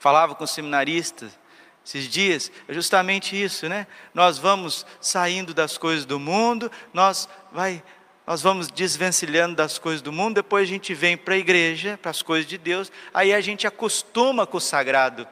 Falava 0.00 0.34
com 0.34 0.44
seminaristas 0.44 1.38
esses 1.86 2.08
dias, 2.08 2.50
é 2.66 2.74
justamente 2.74 3.40
isso, 3.40 3.68
né? 3.68 3.86
Nós 4.12 4.38
vamos 4.38 4.84
saindo 5.00 5.54
das 5.54 5.78
coisas 5.78 6.04
do 6.04 6.18
mundo, 6.18 6.68
nós 6.92 7.28
vai 7.52 7.80
nós 8.26 8.42
vamos 8.42 8.66
desvencilhando 8.66 9.54
das 9.54 9.78
coisas 9.78 10.02
do 10.02 10.10
mundo, 10.10 10.34
depois 10.34 10.64
a 10.64 10.66
gente 10.66 10.92
vem 10.92 11.16
para 11.16 11.34
a 11.34 11.38
igreja, 11.38 11.96
para 12.02 12.10
as 12.10 12.22
coisas 12.22 12.46
de 12.46 12.58
Deus, 12.58 12.90
aí 13.14 13.32
a 13.32 13.40
gente 13.40 13.66
acostuma 13.66 14.44
com 14.46 14.56
o 14.56 14.60
sagrado, 14.60 15.28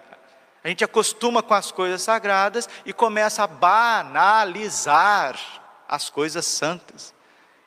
a 0.63 0.69
gente 0.69 0.85
acostuma 0.85 1.43
com 1.43 1.55
as 1.55 1.73
coisas 1.73 2.03
sagradas 2.03 2.69
e 2.87 2.93
começa 2.93 3.43
a 3.43 3.49
banalizar 3.49 5.37
as 5.89 6.09
coisas 6.09 6.47
santas. 6.47 7.13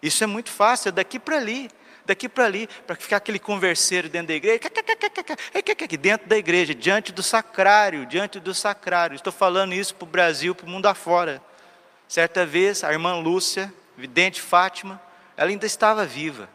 Isso 0.01 0.23
é 0.23 0.27
muito 0.27 0.49
fácil, 0.49 0.89
é 0.89 0.91
daqui 0.93 1.19
para 1.19 1.35
ali, 1.35 1.69
daqui 2.05 2.29
para 2.29 2.45
ali, 2.45 2.67
para 2.87 2.95
ficar 2.95 3.17
aquele 3.17 3.37
converseiro 3.37 4.07
dentro 4.07 4.29
da 4.29 4.33
igreja, 4.33 4.61
dentro 5.99 6.27
da 6.27 6.37
igreja, 6.37 6.73
diante 6.73 7.11
do 7.11 7.21
sacrário, 7.21 8.05
diante 8.05 8.39
do 8.39 8.53
sacrário. 8.53 9.15
Estou 9.15 9.33
falando 9.33 9.73
isso 9.73 9.93
para 9.93 10.05
o 10.05 10.09
Brasil, 10.09 10.55
para 10.55 10.65
o 10.65 10.69
mundo 10.69 10.85
afora. 10.87 11.41
Certa 12.07 12.45
vez, 12.45 12.83
a 12.83 12.93
irmã 12.93 13.15
Lúcia, 13.15 13.71
vidente 13.97 14.41
Fátima, 14.41 15.01
ela 15.37 15.49
ainda 15.49 15.65
estava 15.65 16.05
viva. 16.05 16.49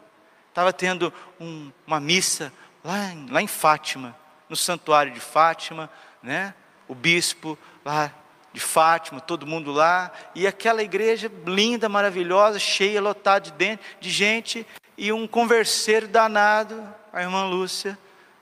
Estava 0.49 0.71
tendo 0.71 1.11
um, 1.39 1.71
uma 1.87 1.99
missa 1.99 2.53
lá 2.83 3.11
em, 3.11 3.27
lá 3.31 3.41
em 3.41 3.47
Fátima, 3.47 4.15
no 4.47 4.55
santuário 4.55 5.13
de 5.13 5.19
Fátima, 5.19 5.89
né? 6.21 6.53
O 6.87 6.93
bispo 6.93 7.57
lá 7.83 8.13
de 8.51 8.59
Fátima, 8.59 9.19
todo 9.19 9.47
mundo 9.47 9.71
lá, 9.71 10.11
e 10.35 10.45
aquela 10.45 10.83
igreja 10.83 11.31
linda, 11.45 11.89
maravilhosa, 11.89 12.59
cheia, 12.59 13.01
lotada 13.01 13.49
de, 13.49 13.79
de 13.99 14.11
gente, 14.11 14.67
e 14.95 15.11
um 15.11 15.25
converseiro 15.25 16.07
danado, 16.07 16.87
a 17.11 17.21
irmã 17.21 17.45
Lúcia, 17.45 17.97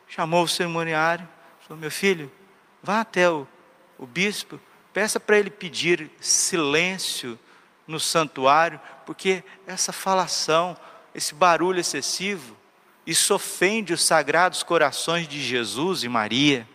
chamou 0.07 0.43
o 0.43 0.47
cerimoniário, 0.49 1.27
falou: 1.61 1.79
Meu 1.79 1.91
filho, 1.91 2.29
vá 2.83 2.99
até 2.99 3.29
o, 3.29 3.47
o 3.97 4.05
bispo, 4.05 4.59
peça 4.91 5.17
para 5.17 5.39
ele 5.39 5.49
pedir 5.49 6.11
silêncio 6.19 7.39
no 7.91 7.99
santuário, 7.99 8.79
porque 9.05 9.43
essa 9.67 9.91
falação, 9.91 10.75
esse 11.13 11.35
barulho 11.35 11.79
excessivo, 11.79 12.57
isso 13.05 13.35
ofende 13.35 13.93
os 13.93 14.03
sagrados 14.03 14.63
corações 14.63 15.27
de 15.27 15.41
Jesus 15.41 16.03
e 16.03 16.09
Maria. 16.09 16.67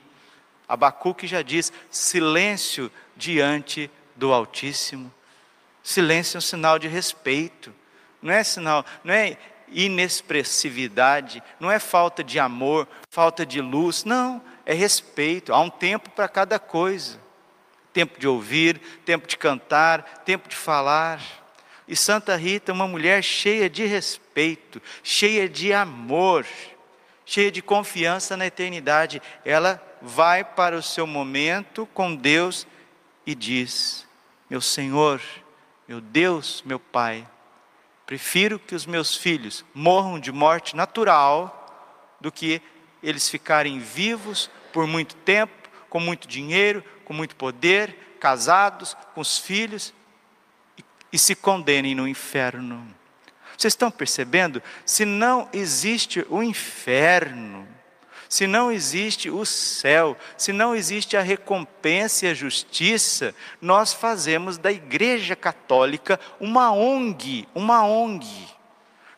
Abacuque 0.69 1.27
já 1.27 1.43
diz: 1.43 1.73
silêncio 1.91 2.93
diante 3.17 3.91
do 4.15 4.33
Altíssimo. 4.33 5.13
Silêncio 5.83 6.37
é 6.37 6.39
um 6.39 6.43
sinal 6.43 6.79
de 6.79 6.89
respeito, 6.89 7.73
não 8.21 8.33
é 8.33 8.45
sinal, 8.45 8.85
não 9.03 9.15
é 9.15 9.39
inexpressividade, 9.69 11.43
não 11.59 11.71
é 11.71 11.79
falta 11.79 12.23
de 12.23 12.39
amor, 12.39 12.89
falta 13.11 13.47
de 13.47 13.61
luz, 13.61 14.05
não, 14.05 14.43
é 14.65 14.75
respeito. 14.75 15.55
Há 15.55 15.61
um 15.61 15.71
tempo 15.71 16.11
para 16.11 16.29
cada 16.29 16.59
coisa 16.59 17.25
tempo 17.97 18.21
de 18.21 18.29
ouvir, 18.29 18.79
tempo 19.07 19.26
de 19.26 19.38
cantar, 19.38 20.03
tempo 20.26 20.50
de 20.50 20.55
falar. 20.55 21.19
E 21.88 21.97
Santa 21.97 22.37
Rita, 22.37 22.71
uma 22.71 22.87
mulher 22.87 23.25
cheia 23.25 23.71
de 23.71 23.87
respeito, 23.87 24.83
cheia 25.03 25.49
de 25.49 25.73
amor, 25.73 26.45
cheia 27.25 27.50
de 27.50 27.62
confiança 27.62 28.37
na 28.37 28.45
eternidade, 28.45 29.23
ela 29.47 29.83
vai 30.03 30.45
para 30.45 30.76
o 30.76 30.83
seu 30.83 31.07
momento 31.07 31.88
com 31.95 32.15
Deus 32.15 32.67
e 33.25 33.35
diz: 33.35 34.07
Meu 34.50 34.61
Senhor, 34.61 35.19
meu 35.88 35.99
Deus, 35.99 36.62
meu 36.67 36.79
Pai, 36.79 37.26
prefiro 38.05 38.59
que 38.59 38.75
os 38.75 38.85
meus 38.85 39.17
filhos 39.17 39.65
morram 39.73 40.21
de 40.21 40.31
morte 40.31 40.76
natural 40.76 42.19
do 42.21 42.31
que 42.31 42.61
eles 43.03 43.26
ficarem 43.31 43.79
vivos 43.79 44.50
por 44.71 44.87
muito 44.87 45.17
tempo, 45.17 45.55
com 45.88 46.00
muito 46.00 46.26
dinheiro, 46.28 46.85
com 47.05 47.12
muito 47.12 47.37
poder, 47.37 48.16
casados, 48.21 48.97
com 49.14 49.21
os 49.21 49.38
filhos 49.38 49.93
e, 50.78 50.85
e 51.12 51.19
se 51.19 51.35
condenem 51.35 51.95
no 51.95 52.09
inferno. 52.09 52.87
Vocês 53.57 53.73
estão 53.73 53.90
percebendo? 53.90 54.62
Se 54.85 55.05
não 55.05 55.49
existe 55.52 56.26
o 56.28 56.43
inferno, 56.43 57.66
se 58.28 58.47
não 58.47 58.71
existe 58.71 59.31
o 59.31 59.47
céu, 59.47 60.16
se 60.37 60.52
não 60.52 60.75
existe 60.75 61.16
a 61.16 61.23
recompensa 61.23 62.26
e 62.26 62.31
a 62.31 62.35
justiça, 62.35 63.35
nós 63.61 63.93
fazemos 63.93 64.59
da 64.59 64.71
Igreja 64.71 65.35
Católica 65.35 66.21
uma 66.40 66.71
ONG, 66.73 67.49
uma 67.55 67.87
ONG. 67.87 68.26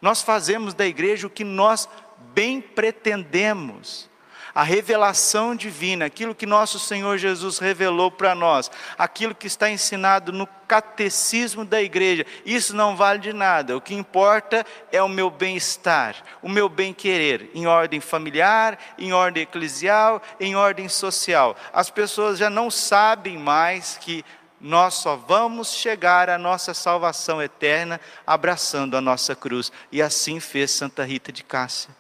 Nós 0.01 0.23
fazemos 0.23 0.75
da 0.75 0.87
igreja 0.87 1.27
o 1.27 1.31
que 1.31 1.43
nós 1.43 1.89
bem 2.33 2.61
pretendemos 2.61 4.08
a 4.55 4.63
revelação 4.63 5.55
divina, 5.55 6.07
aquilo 6.07 6.35
que 6.35 6.47
nosso 6.47 6.79
Senhor 6.79 7.19
Jesus 7.19 7.59
revelou 7.59 8.11
para 8.11 8.35
nós, 8.35 8.71
aquilo 8.97 9.35
que 9.35 9.47
está 9.47 9.71
ensinado 9.71 10.33
no 10.33 10.47
catecismo 10.67 11.65
da 11.65 11.83
igreja, 11.83 12.27
isso 12.45 12.77
não 12.77 12.97
vale 12.97 13.19
de 13.19 13.33
nada. 13.33 13.77
O 13.77 13.81
que 13.81 13.95
importa 13.95 14.65
é 14.93 15.03
o 15.03 15.09
meu 15.09 15.31
bem-estar, 15.31 16.17
o 16.43 16.49
meu 16.49 16.69
bem-querer, 16.69 17.51
em 17.55 17.67
ordem 17.67 18.01
familiar, 18.01 18.79
em 18.99 19.13
ordem 19.13 19.45
eclesial, 19.45 20.23
em 20.39 20.55
ordem 20.55 20.89
social. 20.89 21.57
As 21.73 21.91
pessoas 21.91 22.39
já 22.39 22.51
não 22.51 22.71
sabem 22.71 23.39
mais 23.39 23.97
que 24.01 24.25
nós 24.61 24.95
só 24.95 25.17
vamos 25.17 25.73
chegar 25.73 26.29
à 26.29 26.37
nossa 26.37 26.75
salvação 26.75 27.41
eterna 27.41 28.01
abraçando 28.27 28.97
a 28.97 29.01
nossa 29.01 29.35
cruz. 29.35 29.71
E 29.91 30.03
assim 30.03 30.41
fez 30.41 30.73
Santa 30.73 31.05
Rita 31.05 31.33
de 31.33 31.45
Cássia 31.45 31.98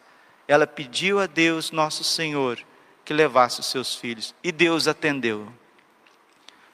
ela 0.49 0.67
pediu 0.67 1.21
a 1.21 1.27
Deus, 1.27 1.71
nosso 1.71 2.03
Senhor, 2.03 2.59
que 3.05 3.13
levasse 3.13 3.61
os 3.61 3.67
seus 3.67 3.95
filhos, 3.95 4.35
e 4.43 4.51
Deus 4.51 4.89
atendeu. 4.89 5.53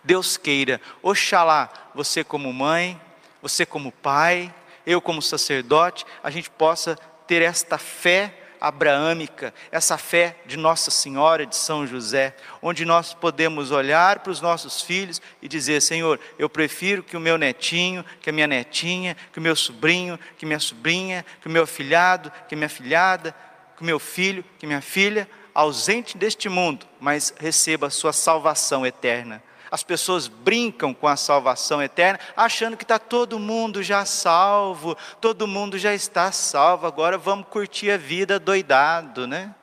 Deus 0.02 0.36
queira, 0.36 0.80
oxalá, 1.02 1.72
você 1.94 2.22
como 2.22 2.52
mãe, 2.52 3.00
você 3.42 3.66
como 3.66 3.90
pai, 3.90 4.54
eu 4.86 5.00
como 5.00 5.20
sacerdote, 5.20 6.06
a 6.22 6.30
gente 6.30 6.48
possa 6.48 6.96
ter 7.26 7.42
esta 7.42 7.76
fé 7.78 8.44
abraâmica, 8.60 9.52
essa 9.70 9.98
fé 9.98 10.36
de 10.46 10.56
Nossa 10.56 10.90
Senhora 10.90 11.44
de 11.44 11.54
São 11.54 11.86
José, 11.86 12.34
onde 12.62 12.84
nós 12.84 13.12
podemos 13.12 13.70
olhar 13.70 14.20
para 14.20 14.30
os 14.30 14.40
nossos 14.40 14.80
filhos 14.80 15.20
e 15.42 15.48
dizer: 15.48 15.82
Senhor, 15.82 16.18
eu 16.38 16.48
prefiro 16.48 17.02
que 17.02 17.16
o 17.16 17.20
meu 17.20 17.36
netinho, 17.36 18.04
que 18.22 18.30
a 18.30 18.32
minha 18.32 18.46
netinha, 18.46 19.16
que 19.32 19.38
o 19.38 19.42
meu 19.42 19.54
sobrinho, 19.54 20.18
que 20.38 20.46
minha 20.46 20.58
sobrinha, 20.58 21.24
que 21.42 21.48
o 21.48 21.50
meu 21.50 21.66
filhado, 21.66 22.32
que 22.48 22.56
minha 22.56 22.68
filhada, 22.68 23.34
que 23.76 23.84
meu 23.84 23.98
filho, 23.98 24.44
que 24.58 24.66
minha 24.66 24.80
filha, 24.80 25.28
ausente 25.54 26.18
deste 26.18 26.48
mundo, 26.48 26.86
mas 27.00 27.32
receba 27.38 27.86
a 27.86 27.90
sua 27.90 28.12
salvação 28.12 28.84
eterna. 28.84 29.42
As 29.70 29.82
pessoas 29.82 30.28
brincam 30.28 30.94
com 30.94 31.08
a 31.08 31.16
salvação 31.16 31.82
eterna, 31.82 32.20
achando 32.36 32.76
que 32.76 32.84
está 32.84 32.98
todo 32.98 33.38
mundo 33.38 33.82
já 33.82 34.04
salvo, 34.04 34.96
todo 35.20 35.48
mundo 35.48 35.78
já 35.78 35.92
está 35.94 36.30
salvo, 36.30 36.86
agora 36.86 37.18
vamos 37.18 37.46
curtir 37.48 37.90
a 37.90 37.96
vida 37.96 38.38
doidado, 38.38 39.26
né? 39.26 39.54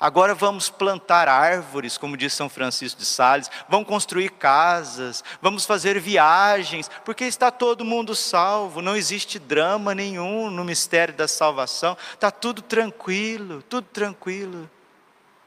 Agora 0.00 0.34
vamos 0.34 0.70
plantar 0.70 1.28
árvores, 1.28 1.98
como 1.98 2.16
diz 2.16 2.32
São 2.32 2.48
Francisco 2.48 3.00
de 3.00 3.04
Sales, 3.04 3.50
vamos 3.68 3.86
construir 3.86 4.30
casas, 4.30 5.22
vamos 5.42 5.66
fazer 5.66 6.00
viagens, 6.00 6.90
porque 7.04 7.24
está 7.24 7.50
todo 7.50 7.84
mundo 7.84 8.16
salvo, 8.16 8.80
não 8.80 8.96
existe 8.96 9.38
drama 9.38 9.94
nenhum 9.94 10.50
no 10.50 10.64
mistério 10.64 11.12
da 11.12 11.28
salvação, 11.28 11.98
está 12.14 12.30
tudo 12.30 12.62
tranquilo, 12.62 13.62
tudo 13.68 13.86
tranquilo. 13.92 14.70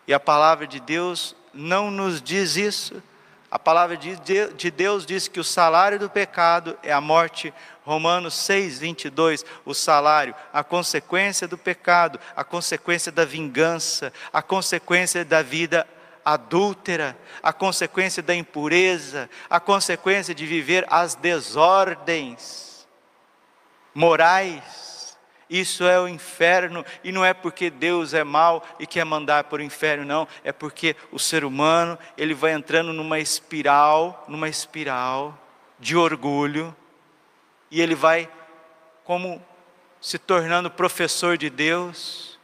E 0.07 0.13
a 0.13 0.19
palavra 0.19 0.67
de 0.67 0.79
Deus 0.79 1.35
não 1.51 1.89
nos 1.89 2.21
diz 2.21 2.55
isso. 2.55 3.01
A 3.53 3.59
palavra 3.59 3.95
de 3.95 4.71
Deus 4.71 5.05
diz 5.05 5.27
que 5.27 5.39
o 5.39 5.43
salário 5.43 5.99
do 5.99 6.09
pecado 6.09 6.75
é 6.81 6.91
a 6.91 6.99
morte. 6.99 7.53
Romanos 7.85 8.33
6, 8.33 8.79
22, 8.79 9.45
o 9.63 9.75
salário, 9.75 10.33
a 10.51 10.63
consequência 10.63 11.47
do 11.47 11.55
pecado, 11.55 12.19
a 12.35 12.43
consequência 12.43 13.11
da 13.11 13.23
vingança, 13.25 14.11
a 14.33 14.41
consequência 14.41 15.23
da 15.23 15.43
vida 15.43 15.87
adúltera, 16.25 17.15
a 17.43 17.53
consequência 17.53 18.23
da 18.23 18.33
impureza, 18.33 19.29
a 19.47 19.59
consequência 19.59 20.33
de 20.33 20.47
viver 20.47 20.87
as 20.89 21.13
desordens 21.13 22.87
morais 23.93 24.82
isso 25.59 25.83
é 25.83 25.99
o 25.99 26.07
inferno, 26.07 26.83
e 27.03 27.11
não 27.11 27.23
é 27.23 27.31
porque 27.31 27.69
Deus 27.69 28.15
é 28.15 28.23
mau 28.23 28.63
e 28.79 28.87
quer 28.87 29.05
mandar 29.05 29.43
para 29.43 29.59
o 29.59 29.63
inferno, 29.63 30.03
não, 30.03 30.27
é 30.43 30.51
porque 30.51 30.95
o 31.11 31.19
ser 31.19 31.45
humano, 31.45 31.97
ele 32.17 32.33
vai 32.33 32.53
entrando 32.53 32.91
numa 32.91 33.19
espiral, 33.19 34.25
numa 34.27 34.49
espiral 34.49 35.37
de 35.79 35.95
orgulho, 35.95 36.75
e 37.69 37.81
ele 37.81 37.93
vai 37.93 38.27
como 39.03 39.43
se 40.01 40.17
tornando 40.17 40.71
professor 40.71 41.37
de 41.37 41.51
Deus, 41.51 42.39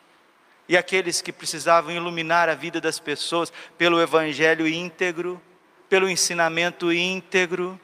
e 0.68 0.78
aqueles 0.78 1.20
que 1.20 1.34
precisavam 1.34 1.92
iluminar 1.92 2.48
a 2.48 2.54
vida 2.54 2.80
das 2.80 3.00
pessoas 3.00 3.52
pelo 3.76 4.00
evangelho 4.00 4.68
íntegro, 4.68 5.42
pelo 5.90 6.08
ensinamento 6.08 6.94
íntegro, 6.94 7.80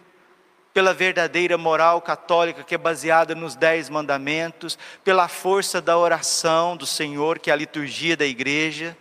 pela 0.76 0.94
verdadeira 0.94 1.58
moral 1.58 2.02
católica 2.02 2.62
que 2.62 2.76
é 2.76 2.78
baseada 2.78 3.34
nos 3.34 3.56
dez 3.56 3.88
mandamentos, 3.88 4.78
pela 5.06 5.30
força 5.30 5.82
da 5.82 5.98
oração 5.98 6.76
do 6.76 6.86
Senhor, 6.86 7.40
que 7.40 7.50
é 7.50 7.54
a 7.54 7.56
liturgia 7.56 8.18
da 8.18 8.26
igreja, 8.26 8.98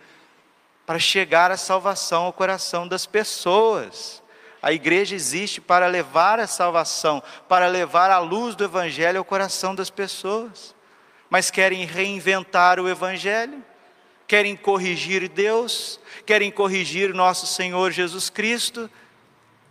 para 0.86 1.00
chegar 1.00 1.50
à 1.50 1.56
salvação 1.56 2.26
ao 2.26 2.32
coração 2.32 2.86
das 2.86 3.06
pessoas. 3.06 4.22
A 4.62 4.72
igreja 4.72 5.16
existe 5.16 5.60
para 5.60 5.88
levar 5.88 6.38
a 6.38 6.46
salvação, 6.46 7.20
para 7.48 7.66
levar 7.66 8.08
a 8.08 8.20
luz 8.20 8.54
do 8.54 8.62
Evangelho 8.62 9.18
ao 9.18 9.24
coração 9.24 9.74
das 9.74 9.90
pessoas. 9.90 10.76
Mas 11.28 11.50
querem 11.50 11.84
reinventar 11.84 12.78
o 12.78 12.88
Evangelho, 12.88 13.64
querem 14.28 14.54
corrigir 14.54 15.28
Deus, 15.28 15.98
querem 16.24 16.52
corrigir 16.52 17.12
nosso 17.12 17.48
Senhor 17.48 17.90
Jesus 17.90 18.30
Cristo 18.30 18.88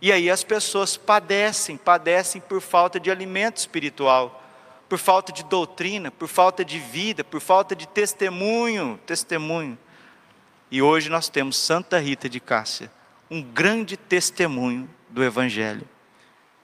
e 0.04 0.12
aí 0.12 0.28
as 0.28 0.44
pessoas 0.44 0.98
padecem, 0.98 1.78
padecem 1.78 2.38
por 2.38 2.60
falta 2.60 3.00
de 3.00 3.10
alimento 3.10 3.56
espiritual, 3.56 4.44
por 4.86 4.98
falta 4.98 5.32
de 5.32 5.42
doutrina, 5.42 6.10
por 6.10 6.28
falta 6.28 6.62
de 6.62 6.78
vida, 6.78 7.24
por 7.24 7.40
falta 7.40 7.74
de 7.74 7.88
testemunho, 7.88 9.00
testemunho. 9.06 9.78
E 10.70 10.82
hoje 10.82 11.08
nós 11.08 11.30
temos 11.30 11.56
Santa 11.56 11.98
Rita 11.98 12.28
de 12.28 12.38
Cássia, 12.38 12.92
um 13.30 13.40
grande 13.40 13.96
testemunho 13.96 14.90
do 15.08 15.24
evangelho. 15.24 15.88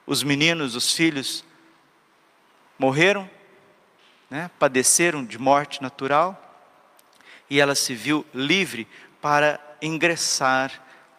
Os 0.05 0.21
meninos, 0.21 0.75
os 0.75 0.93
filhos 0.93 1.43
morreram, 2.77 3.27
né, 4.29 4.51
padeceram 4.59 5.25
de 5.25 5.39
morte 5.39 5.81
natural, 5.81 6.39
e 7.49 7.59
ela 7.59 7.73
se 7.73 7.95
viu 7.95 8.23
livre 8.35 8.87
para 9.19 9.59
ingressar 9.81 10.71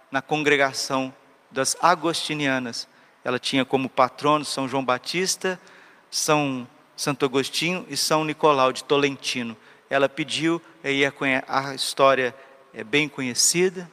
na 0.08 0.22
congregação 0.22 1.12
das 1.52 1.76
agostinianas. 1.80 2.88
Ela 3.22 3.38
tinha 3.38 3.64
como 3.64 3.88
patrono 3.88 4.44
São 4.44 4.68
João 4.68 4.84
Batista, 4.84 5.60
São 6.10 6.66
Santo 6.96 7.24
Agostinho 7.24 7.86
e 7.88 7.96
São 7.96 8.24
Nicolau 8.24 8.72
de 8.72 8.82
Tolentino. 8.82 9.56
Ela 9.88 10.08
pediu, 10.08 10.60
e 10.82 11.04
a 11.46 11.74
história 11.74 12.34
é 12.72 12.82
bem 12.82 13.08
conhecida, 13.08 13.88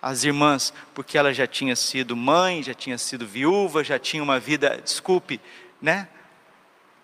as 0.00 0.22
irmãs, 0.22 0.72
porque 0.94 1.18
ela 1.18 1.32
já 1.32 1.46
tinha 1.46 1.74
sido 1.74 2.14
mãe, 2.14 2.62
já 2.62 2.74
tinha 2.74 2.98
sido 2.98 3.26
viúva, 3.26 3.82
já 3.82 3.98
tinha 3.98 4.22
uma 4.22 4.38
vida, 4.38 4.80
desculpe, 4.84 5.40
né? 5.80 6.06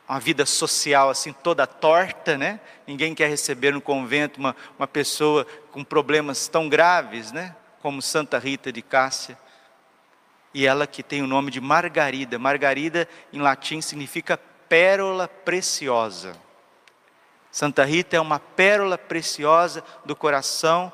Uma 0.09 0.21
vida 0.21 0.45
social 0.45 1.09
assim 1.09 1.33
toda 1.33 1.67
torta, 1.67 2.37
né? 2.37 2.61
Ninguém 2.87 3.15
quer 3.15 3.29
receber 3.29 3.73
no 3.73 3.81
convento 3.81 4.39
uma, 4.39 4.55
uma 4.79 4.87
pessoa 4.87 5.47
com 5.73 5.83
problemas 5.83 6.47
tão 6.47 6.69
graves, 6.69 7.33
né? 7.33 7.57
Como 7.81 8.03
Santa 8.03 8.39
Rita 8.39 8.71
de 8.71 8.83
Cássia 8.83 9.37
e 10.55 10.67
ela 10.67 10.87
que 10.87 11.03
tem 11.03 11.23
o 11.23 11.27
nome 11.27 11.51
de 11.51 11.61
Margarida. 11.61 12.38
Margarida 12.38 13.09
em 13.33 13.41
latim 13.41 13.81
significa 13.81 14.38
pérola 14.69 15.29
preciosa. 15.29 16.37
Santa 17.51 17.85
Rita 17.85 18.17
é 18.17 18.21
uma 18.21 18.38
pérola 18.38 18.97
preciosa 18.97 19.85
do 20.05 20.17
coração 20.17 20.93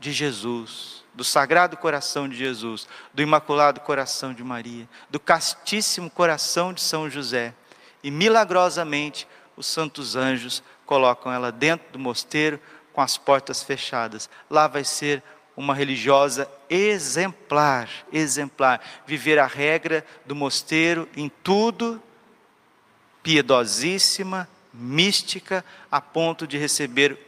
de 0.00 0.12
Jesus, 0.12 1.04
do 1.14 1.22
Sagrado 1.22 1.76
Coração 1.76 2.28
de 2.28 2.36
Jesus, 2.36 2.88
do 3.14 3.22
Imaculado 3.22 3.80
Coração 3.80 4.32
de 4.32 4.42
Maria, 4.42 4.88
do 5.08 5.20
Castíssimo 5.20 6.10
Coração 6.10 6.72
de 6.72 6.80
São 6.80 7.08
José. 7.08 7.54
E 8.02 8.10
milagrosamente 8.10 9.28
os 9.56 9.66
santos 9.66 10.16
anjos 10.16 10.62
colocam 10.86 11.30
ela 11.30 11.52
dentro 11.52 11.92
do 11.92 11.98
mosteiro 11.98 12.58
com 12.92 13.00
as 13.00 13.16
portas 13.16 13.62
fechadas. 13.62 14.28
Lá 14.48 14.66
vai 14.66 14.82
ser 14.82 15.22
uma 15.60 15.74
religiosa 15.74 16.50
exemplar, 16.70 17.88
exemplar, 18.10 18.80
viver 19.06 19.38
a 19.38 19.46
regra 19.46 20.04
do 20.24 20.34
mosteiro 20.34 21.06
em 21.14 21.30
tudo, 21.42 22.02
piedosíssima, 23.22 24.48
mística, 24.72 25.62
a 25.90 26.00
ponto 26.00 26.46
de 26.46 26.56
receber 26.56 27.18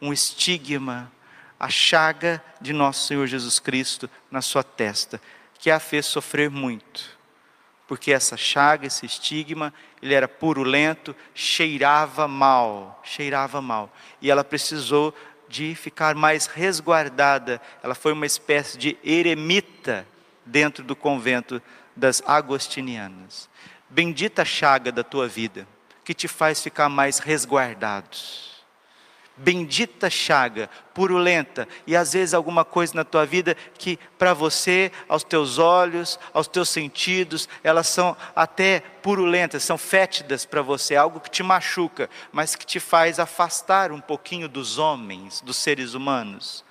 um 0.00 0.12
estigma, 0.12 1.10
a 1.58 1.68
chaga 1.68 2.42
de 2.60 2.72
nosso 2.72 3.06
Senhor 3.06 3.26
Jesus 3.26 3.58
Cristo 3.58 4.08
na 4.30 4.40
sua 4.40 4.62
testa, 4.62 5.20
que 5.58 5.68
a 5.68 5.80
fez 5.80 6.06
sofrer 6.06 6.48
muito. 6.48 7.18
Porque 7.88 8.12
essa 8.12 8.36
chaga, 8.36 8.86
esse 8.86 9.04
estigma, 9.04 9.74
ele 10.00 10.14
era 10.14 10.28
purulento, 10.28 11.16
cheirava 11.34 12.28
mal, 12.28 13.00
cheirava 13.02 13.60
mal. 13.60 13.92
E 14.20 14.30
ela 14.30 14.44
precisou 14.44 15.12
de 15.52 15.74
ficar 15.74 16.14
mais 16.14 16.46
resguardada. 16.46 17.60
Ela 17.82 17.94
foi 17.94 18.12
uma 18.14 18.24
espécie 18.24 18.78
de 18.78 18.96
eremita 19.04 20.06
dentro 20.46 20.82
do 20.82 20.96
convento 20.96 21.60
das 21.94 22.22
agostinianas. 22.26 23.50
Bendita 23.90 24.46
chaga 24.46 24.90
da 24.90 25.04
tua 25.04 25.28
vida, 25.28 25.68
que 26.02 26.14
te 26.14 26.26
faz 26.26 26.62
ficar 26.62 26.88
mais 26.88 27.18
resguardados 27.18 28.51
bendita 29.36 30.10
chaga, 30.10 30.68
purulenta, 30.94 31.66
e 31.86 31.96
às 31.96 32.12
vezes 32.12 32.34
alguma 32.34 32.64
coisa 32.64 32.94
na 32.94 33.04
tua 33.04 33.24
vida 33.24 33.56
que 33.78 33.98
para 34.18 34.34
você, 34.34 34.92
aos 35.08 35.24
teus 35.24 35.58
olhos, 35.58 36.18
aos 36.32 36.46
teus 36.46 36.68
sentidos, 36.68 37.48
elas 37.64 37.88
são 37.88 38.16
até 38.36 38.80
purulentas, 39.02 39.64
são 39.64 39.78
fétidas 39.78 40.44
para 40.44 40.62
você, 40.62 40.94
algo 40.94 41.20
que 41.20 41.30
te 41.30 41.42
machuca, 41.42 42.08
mas 42.30 42.54
que 42.54 42.66
te 42.66 42.78
faz 42.78 43.18
afastar 43.18 43.90
um 43.90 44.00
pouquinho 44.00 44.48
dos 44.48 44.78
homens, 44.78 45.40
dos 45.40 45.56
seres 45.56 45.94
humanos. 45.94 46.64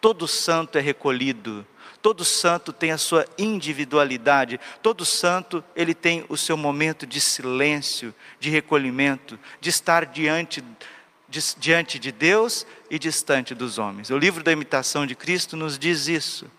Todo 0.00 0.28
santo 0.28 0.78
é 0.78 0.80
recolhido, 0.80 1.66
todo 2.00 2.24
santo 2.24 2.72
tem 2.72 2.92
a 2.92 2.98
sua 2.98 3.26
individualidade, 3.36 4.60
todo 4.80 5.04
santo 5.04 5.64
ele 5.74 5.94
tem 5.94 6.24
o 6.28 6.36
seu 6.36 6.56
momento 6.56 7.04
de 7.04 7.20
silêncio, 7.20 8.14
de 8.38 8.48
recolhimento, 8.48 9.36
de 9.60 9.70
estar 9.70 10.06
diante 10.06 10.62
diante 11.28 11.98
de 11.98 12.10
Deus 12.10 12.66
e 12.90 12.98
distante 12.98 13.54
dos 13.54 13.78
homens. 13.78 14.10
O 14.10 14.18
livro 14.18 14.42
da 14.42 14.52
imitação 14.52 15.06
de 15.06 15.14
Cristo 15.14 15.56
nos 15.56 15.78
diz 15.78 16.08
isso, 16.08 16.50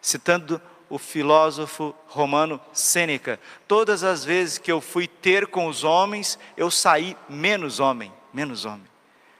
citando 0.00 0.60
o 0.90 0.98
filósofo 0.98 1.94
romano 2.06 2.60
Sêneca: 2.72 3.40
todas 3.66 4.04
as 4.04 4.24
vezes 4.24 4.58
que 4.58 4.70
eu 4.70 4.80
fui 4.80 5.08
ter 5.08 5.46
com 5.46 5.66
os 5.66 5.82
homens, 5.84 6.38
eu 6.56 6.70
saí 6.70 7.16
menos 7.28 7.80
homem, 7.80 8.12
menos 8.32 8.64
homem. 8.64 8.86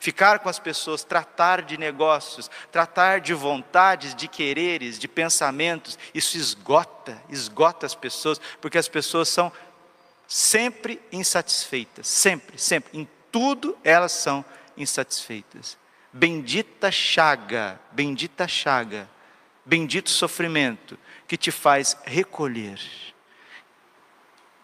Ficar 0.01 0.41
com 0.41 0.51
as 0.51 0.59
pessoas, 0.59 1.03
tratar 1.03 1.63
de 1.63 1.79
negócios, 1.79 2.51
tratar 2.71 3.21
de 3.21 3.33
vontades, 3.33 4.15
de 4.15 4.29
quereres, 4.29 4.99
de 4.99 5.09
pensamentos, 5.09 5.99
isso 6.13 6.37
esgota, 6.37 7.23
esgota 7.31 7.87
as 7.87 7.95
pessoas, 7.95 8.39
porque 8.61 8.77
as 8.77 8.87
pessoas 8.87 9.31
são 9.31 9.51
sempre 10.29 11.01
insatisfeitas, 11.11 12.07
sempre, 12.07 12.59
sempre, 12.59 12.99
em 12.99 13.09
tudo 13.35 13.77
elas 13.83 14.13
são 14.13 14.45
insatisfeitas. 14.77 15.77
Bendita 16.13 16.93
chaga, 16.93 17.81
bendita 17.91 18.47
chaga, 18.47 19.11
bendito 19.65 20.09
sofrimento 20.09 20.97
que 21.27 21.37
te 21.37 21.51
faz 21.51 21.97
recolher, 22.05 22.81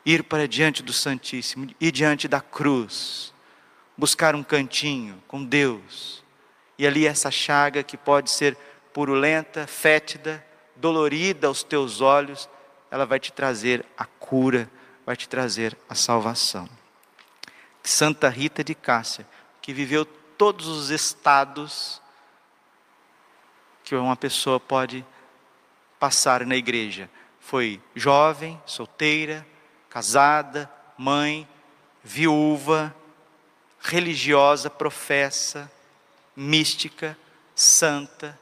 ir 0.07 0.23
para 0.23 0.47
diante 0.47 0.85
do 0.85 0.93
Santíssimo, 0.93 1.75
ir 1.81 1.91
diante 1.91 2.29
da 2.29 2.41
cruz, 2.41 3.35
buscar 3.97 4.37
um 4.37 4.45
cantinho 4.45 5.21
com 5.27 5.45
Deus, 5.45 6.23
e 6.79 6.87
ali 6.87 7.09
essa 7.09 7.29
chaga 7.29 7.83
que 7.83 7.97
pode 7.97 8.31
ser 8.31 8.57
purulenta, 8.93 9.67
fétida, 9.67 10.47
dolorida 10.77 11.49
aos 11.49 11.65
teus 11.65 12.01
olhos, 12.01 12.49
ela 12.89 13.05
vai 13.05 13.19
te 13.19 13.33
trazer 13.33 13.85
a 13.99 14.05
cura, 14.05 14.71
vai 15.05 15.17
te 15.17 15.29
trazer 15.29 15.77
a 15.89 15.97
salvação. 15.97 16.80
Santa 17.83 18.29
Rita 18.29 18.63
de 18.63 18.75
Cássia, 18.75 19.27
que 19.61 19.73
viveu 19.73 20.05
todos 20.05 20.67
os 20.67 20.91
estados 20.91 22.01
que 23.85 23.95
uma 23.95 24.17
pessoa 24.17 24.61
pode 24.61 25.05
passar 25.99 26.47
na 26.47 26.57
igreja. 26.57 27.11
Foi 27.41 27.81
jovem, 27.95 28.61
solteira, 28.65 29.47
casada, 29.89 30.71
mãe, 30.97 31.49
viúva, 32.03 32.95
religiosa, 33.81 34.71
professa, 34.71 35.71
mística, 36.37 37.19
santa, 37.55 38.39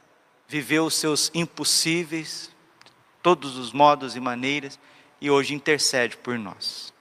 viveu 0.47 0.85
os 0.85 0.95
seus 0.95 1.31
impossíveis, 1.33 2.51
todos 3.21 3.57
os 3.57 3.71
modos 3.71 4.15
e 4.15 4.19
maneiras, 4.19 4.79
e 5.19 5.29
hoje 5.29 5.53
intercede 5.53 6.15
por 6.17 6.37
nós. 6.37 6.93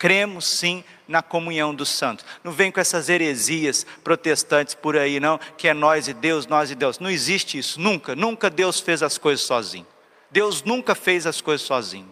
Cremos 0.00 0.46
sim 0.46 0.82
na 1.06 1.20
comunhão 1.20 1.74
dos 1.74 1.90
santos. 1.90 2.24
Não 2.42 2.52
vem 2.52 2.72
com 2.72 2.80
essas 2.80 3.10
heresias 3.10 3.84
protestantes 4.02 4.74
por 4.74 4.96
aí, 4.96 5.20
não, 5.20 5.38
que 5.58 5.68
é 5.68 5.74
nós 5.74 6.08
e 6.08 6.14
Deus, 6.14 6.46
nós 6.46 6.70
e 6.70 6.74
Deus. 6.74 6.98
Não 6.98 7.10
existe 7.10 7.58
isso, 7.58 7.78
nunca, 7.78 8.16
nunca 8.16 8.48
Deus 8.48 8.80
fez 8.80 9.02
as 9.02 9.18
coisas 9.18 9.44
sozinho. 9.44 9.86
Deus 10.30 10.62
nunca 10.62 10.94
fez 10.94 11.26
as 11.26 11.42
coisas 11.42 11.66
sozinho. 11.66 12.08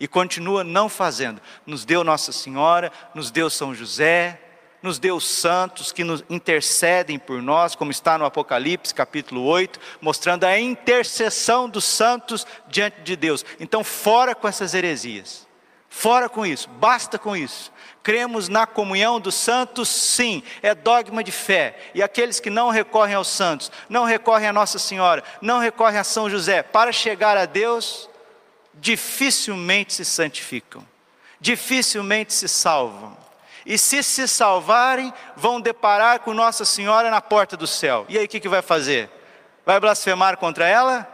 E 0.00 0.08
continua 0.08 0.64
não 0.64 0.88
fazendo. 0.88 1.40
Nos 1.64 1.84
deu 1.84 2.02
Nossa 2.02 2.32
Senhora, 2.32 2.90
nos 3.14 3.30
deu 3.30 3.48
São 3.48 3.72
José, 3.72 4.40
nos 4.82 4.98
deu 4.98 5.14
os 5.14 5.24
santos 5.24 5.92
que 5.92 6.02
nos 6.02 6.24
intercedem 6.28 7.20
por 7.20 7.40
nós, 7.40 7.76
como 7.76 7.92
está 7.92 8.18
no 8.18 8.24
Apocalipse 8.24 8.92
capítulo 8.92 9.44
8, 9.44 9.78
mostrando 10.00 10.42
a 10.42 10.58
intercessão 10.58 11.68
dos 11.68 11.84
santos 11.84 12.44
diante 12.66 13.00
de 13.02 13.14
Deus. 13.14 13.46
Então, 13.60 13.84
fora 13.84 14.34
com 14.34 14.48
essas 14.48 14.74
heresias. 14.74 15.46
Fora 15.88 16.28
com 16.28 16.44
isso, 16.44 16.68
basta 16.68 17.18
com 17.18 17.36
isso. 17.36 17.72
Cremos 18.02 18.48
na 18.48 18.66
comunhão 18.66 19.18
dos 19.18 19.34
santos, 19.34 19.88
sim, 19.88 20.42
é 20.62 20.74
dogma 20.74 21.24
de 21.24 21.32
fé. 21.32 21.76
E 21.94 22.02
aqueles 22.02 22.40
que 22.40 22.50
não 22.50 22.70
recorrem 22.70 23.14
aos 23.14 23.28
santos, 23.28 23.70
não 23.88 24.04
recorrem 24.04 24.48
a 24.48 24.52
Nossa 24.52 24.78
Senhora, 24.78 25.22
não 25.40 25.58
recorrem 25.58 25.98
a 25.98 26.04
São 26.04 26.28
José, 26.28 26.62
para 26.62 26.92
chegar 26.92 27.36
a 27.36 27.46
Deus, 27.46 28.08
dificilmente 28.74 29.92
se 29.92 30.04
santificam, 30.04 30.86
dificilmente 31.40 32.32
se 32.32 32.48
salvam. 32.48 33.16
E 33.66 33.76
se 33.76 34.02
se 34.02 34.26
salvarem, 34.26 35.12
vão 35.36 35.60
deparar 35.60 36.20
com 36.20 36.32
Nossa 36.32 36.64
Senhora 36.64 37.10
na 37.10 37.20
porta 37.20 37.56
do 37.56 37.66
céu. 37.66 38.06
E 38.08 38.16
aí 38.16 38.24
o 38.24 38.28
que, 38.28 38.40
que 38.40 38.48
vai 38.48 38.62
fazer? 38.62 39.10
Vai 39.66 39.78
blasfemar 39.78 40.38
contra 40.38 40.66
ela? 40.66 41.06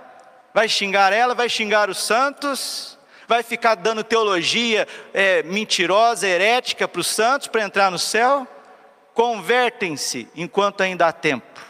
Vai 0.53 0.69
xingar 0.69 1.13
ela? 1.13 1.35
Vai 1.35 1.49
xingar 1.49 1.91
os 1.91 1.99
santos? 1.99 2.97
Vai 3.27 3.43
ficar 3.43 3.75
dando 3.75 4.05
teologia 4.05 4.87
é, 5.13 5.43
mentirosa, 5.43 6.27
herética 6.27 6.87
para 6.87 7.01
os 7.01 7.07
santos 7.07 7.49
para 7.49 7.63
entrar 7.63 7.91
no 7.91 7.99
céu? 7.99 8.47
Convertem-se 9.15 10.29
enquanto 10.35 10.83
ainda 10.83 11.07
há 11.07 11.13
tempo. 11.13 11.61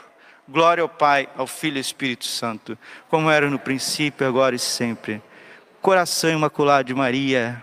Glória 0.49 0.83
ao 0.83 0.89
Pai, 0.89 1.29
ao 1.37 1.47
Filho 1.47 1.77
e 1.77 1.79
ao 1.79 1.83
Espírito 1.83 2.27
Santo, 2.27 2.77
como 3.09 3.31
era 3.31 3.49
no 3.49 3.59
princípio, 3.59 4.27
agora 4.27 4.55
e 4.55 4.59
sempre. 4.59 5.23
Coração 5.81 6.31
imaculado 6.31 6.89
de 6.89 6.95
Maria, 6.95 7.63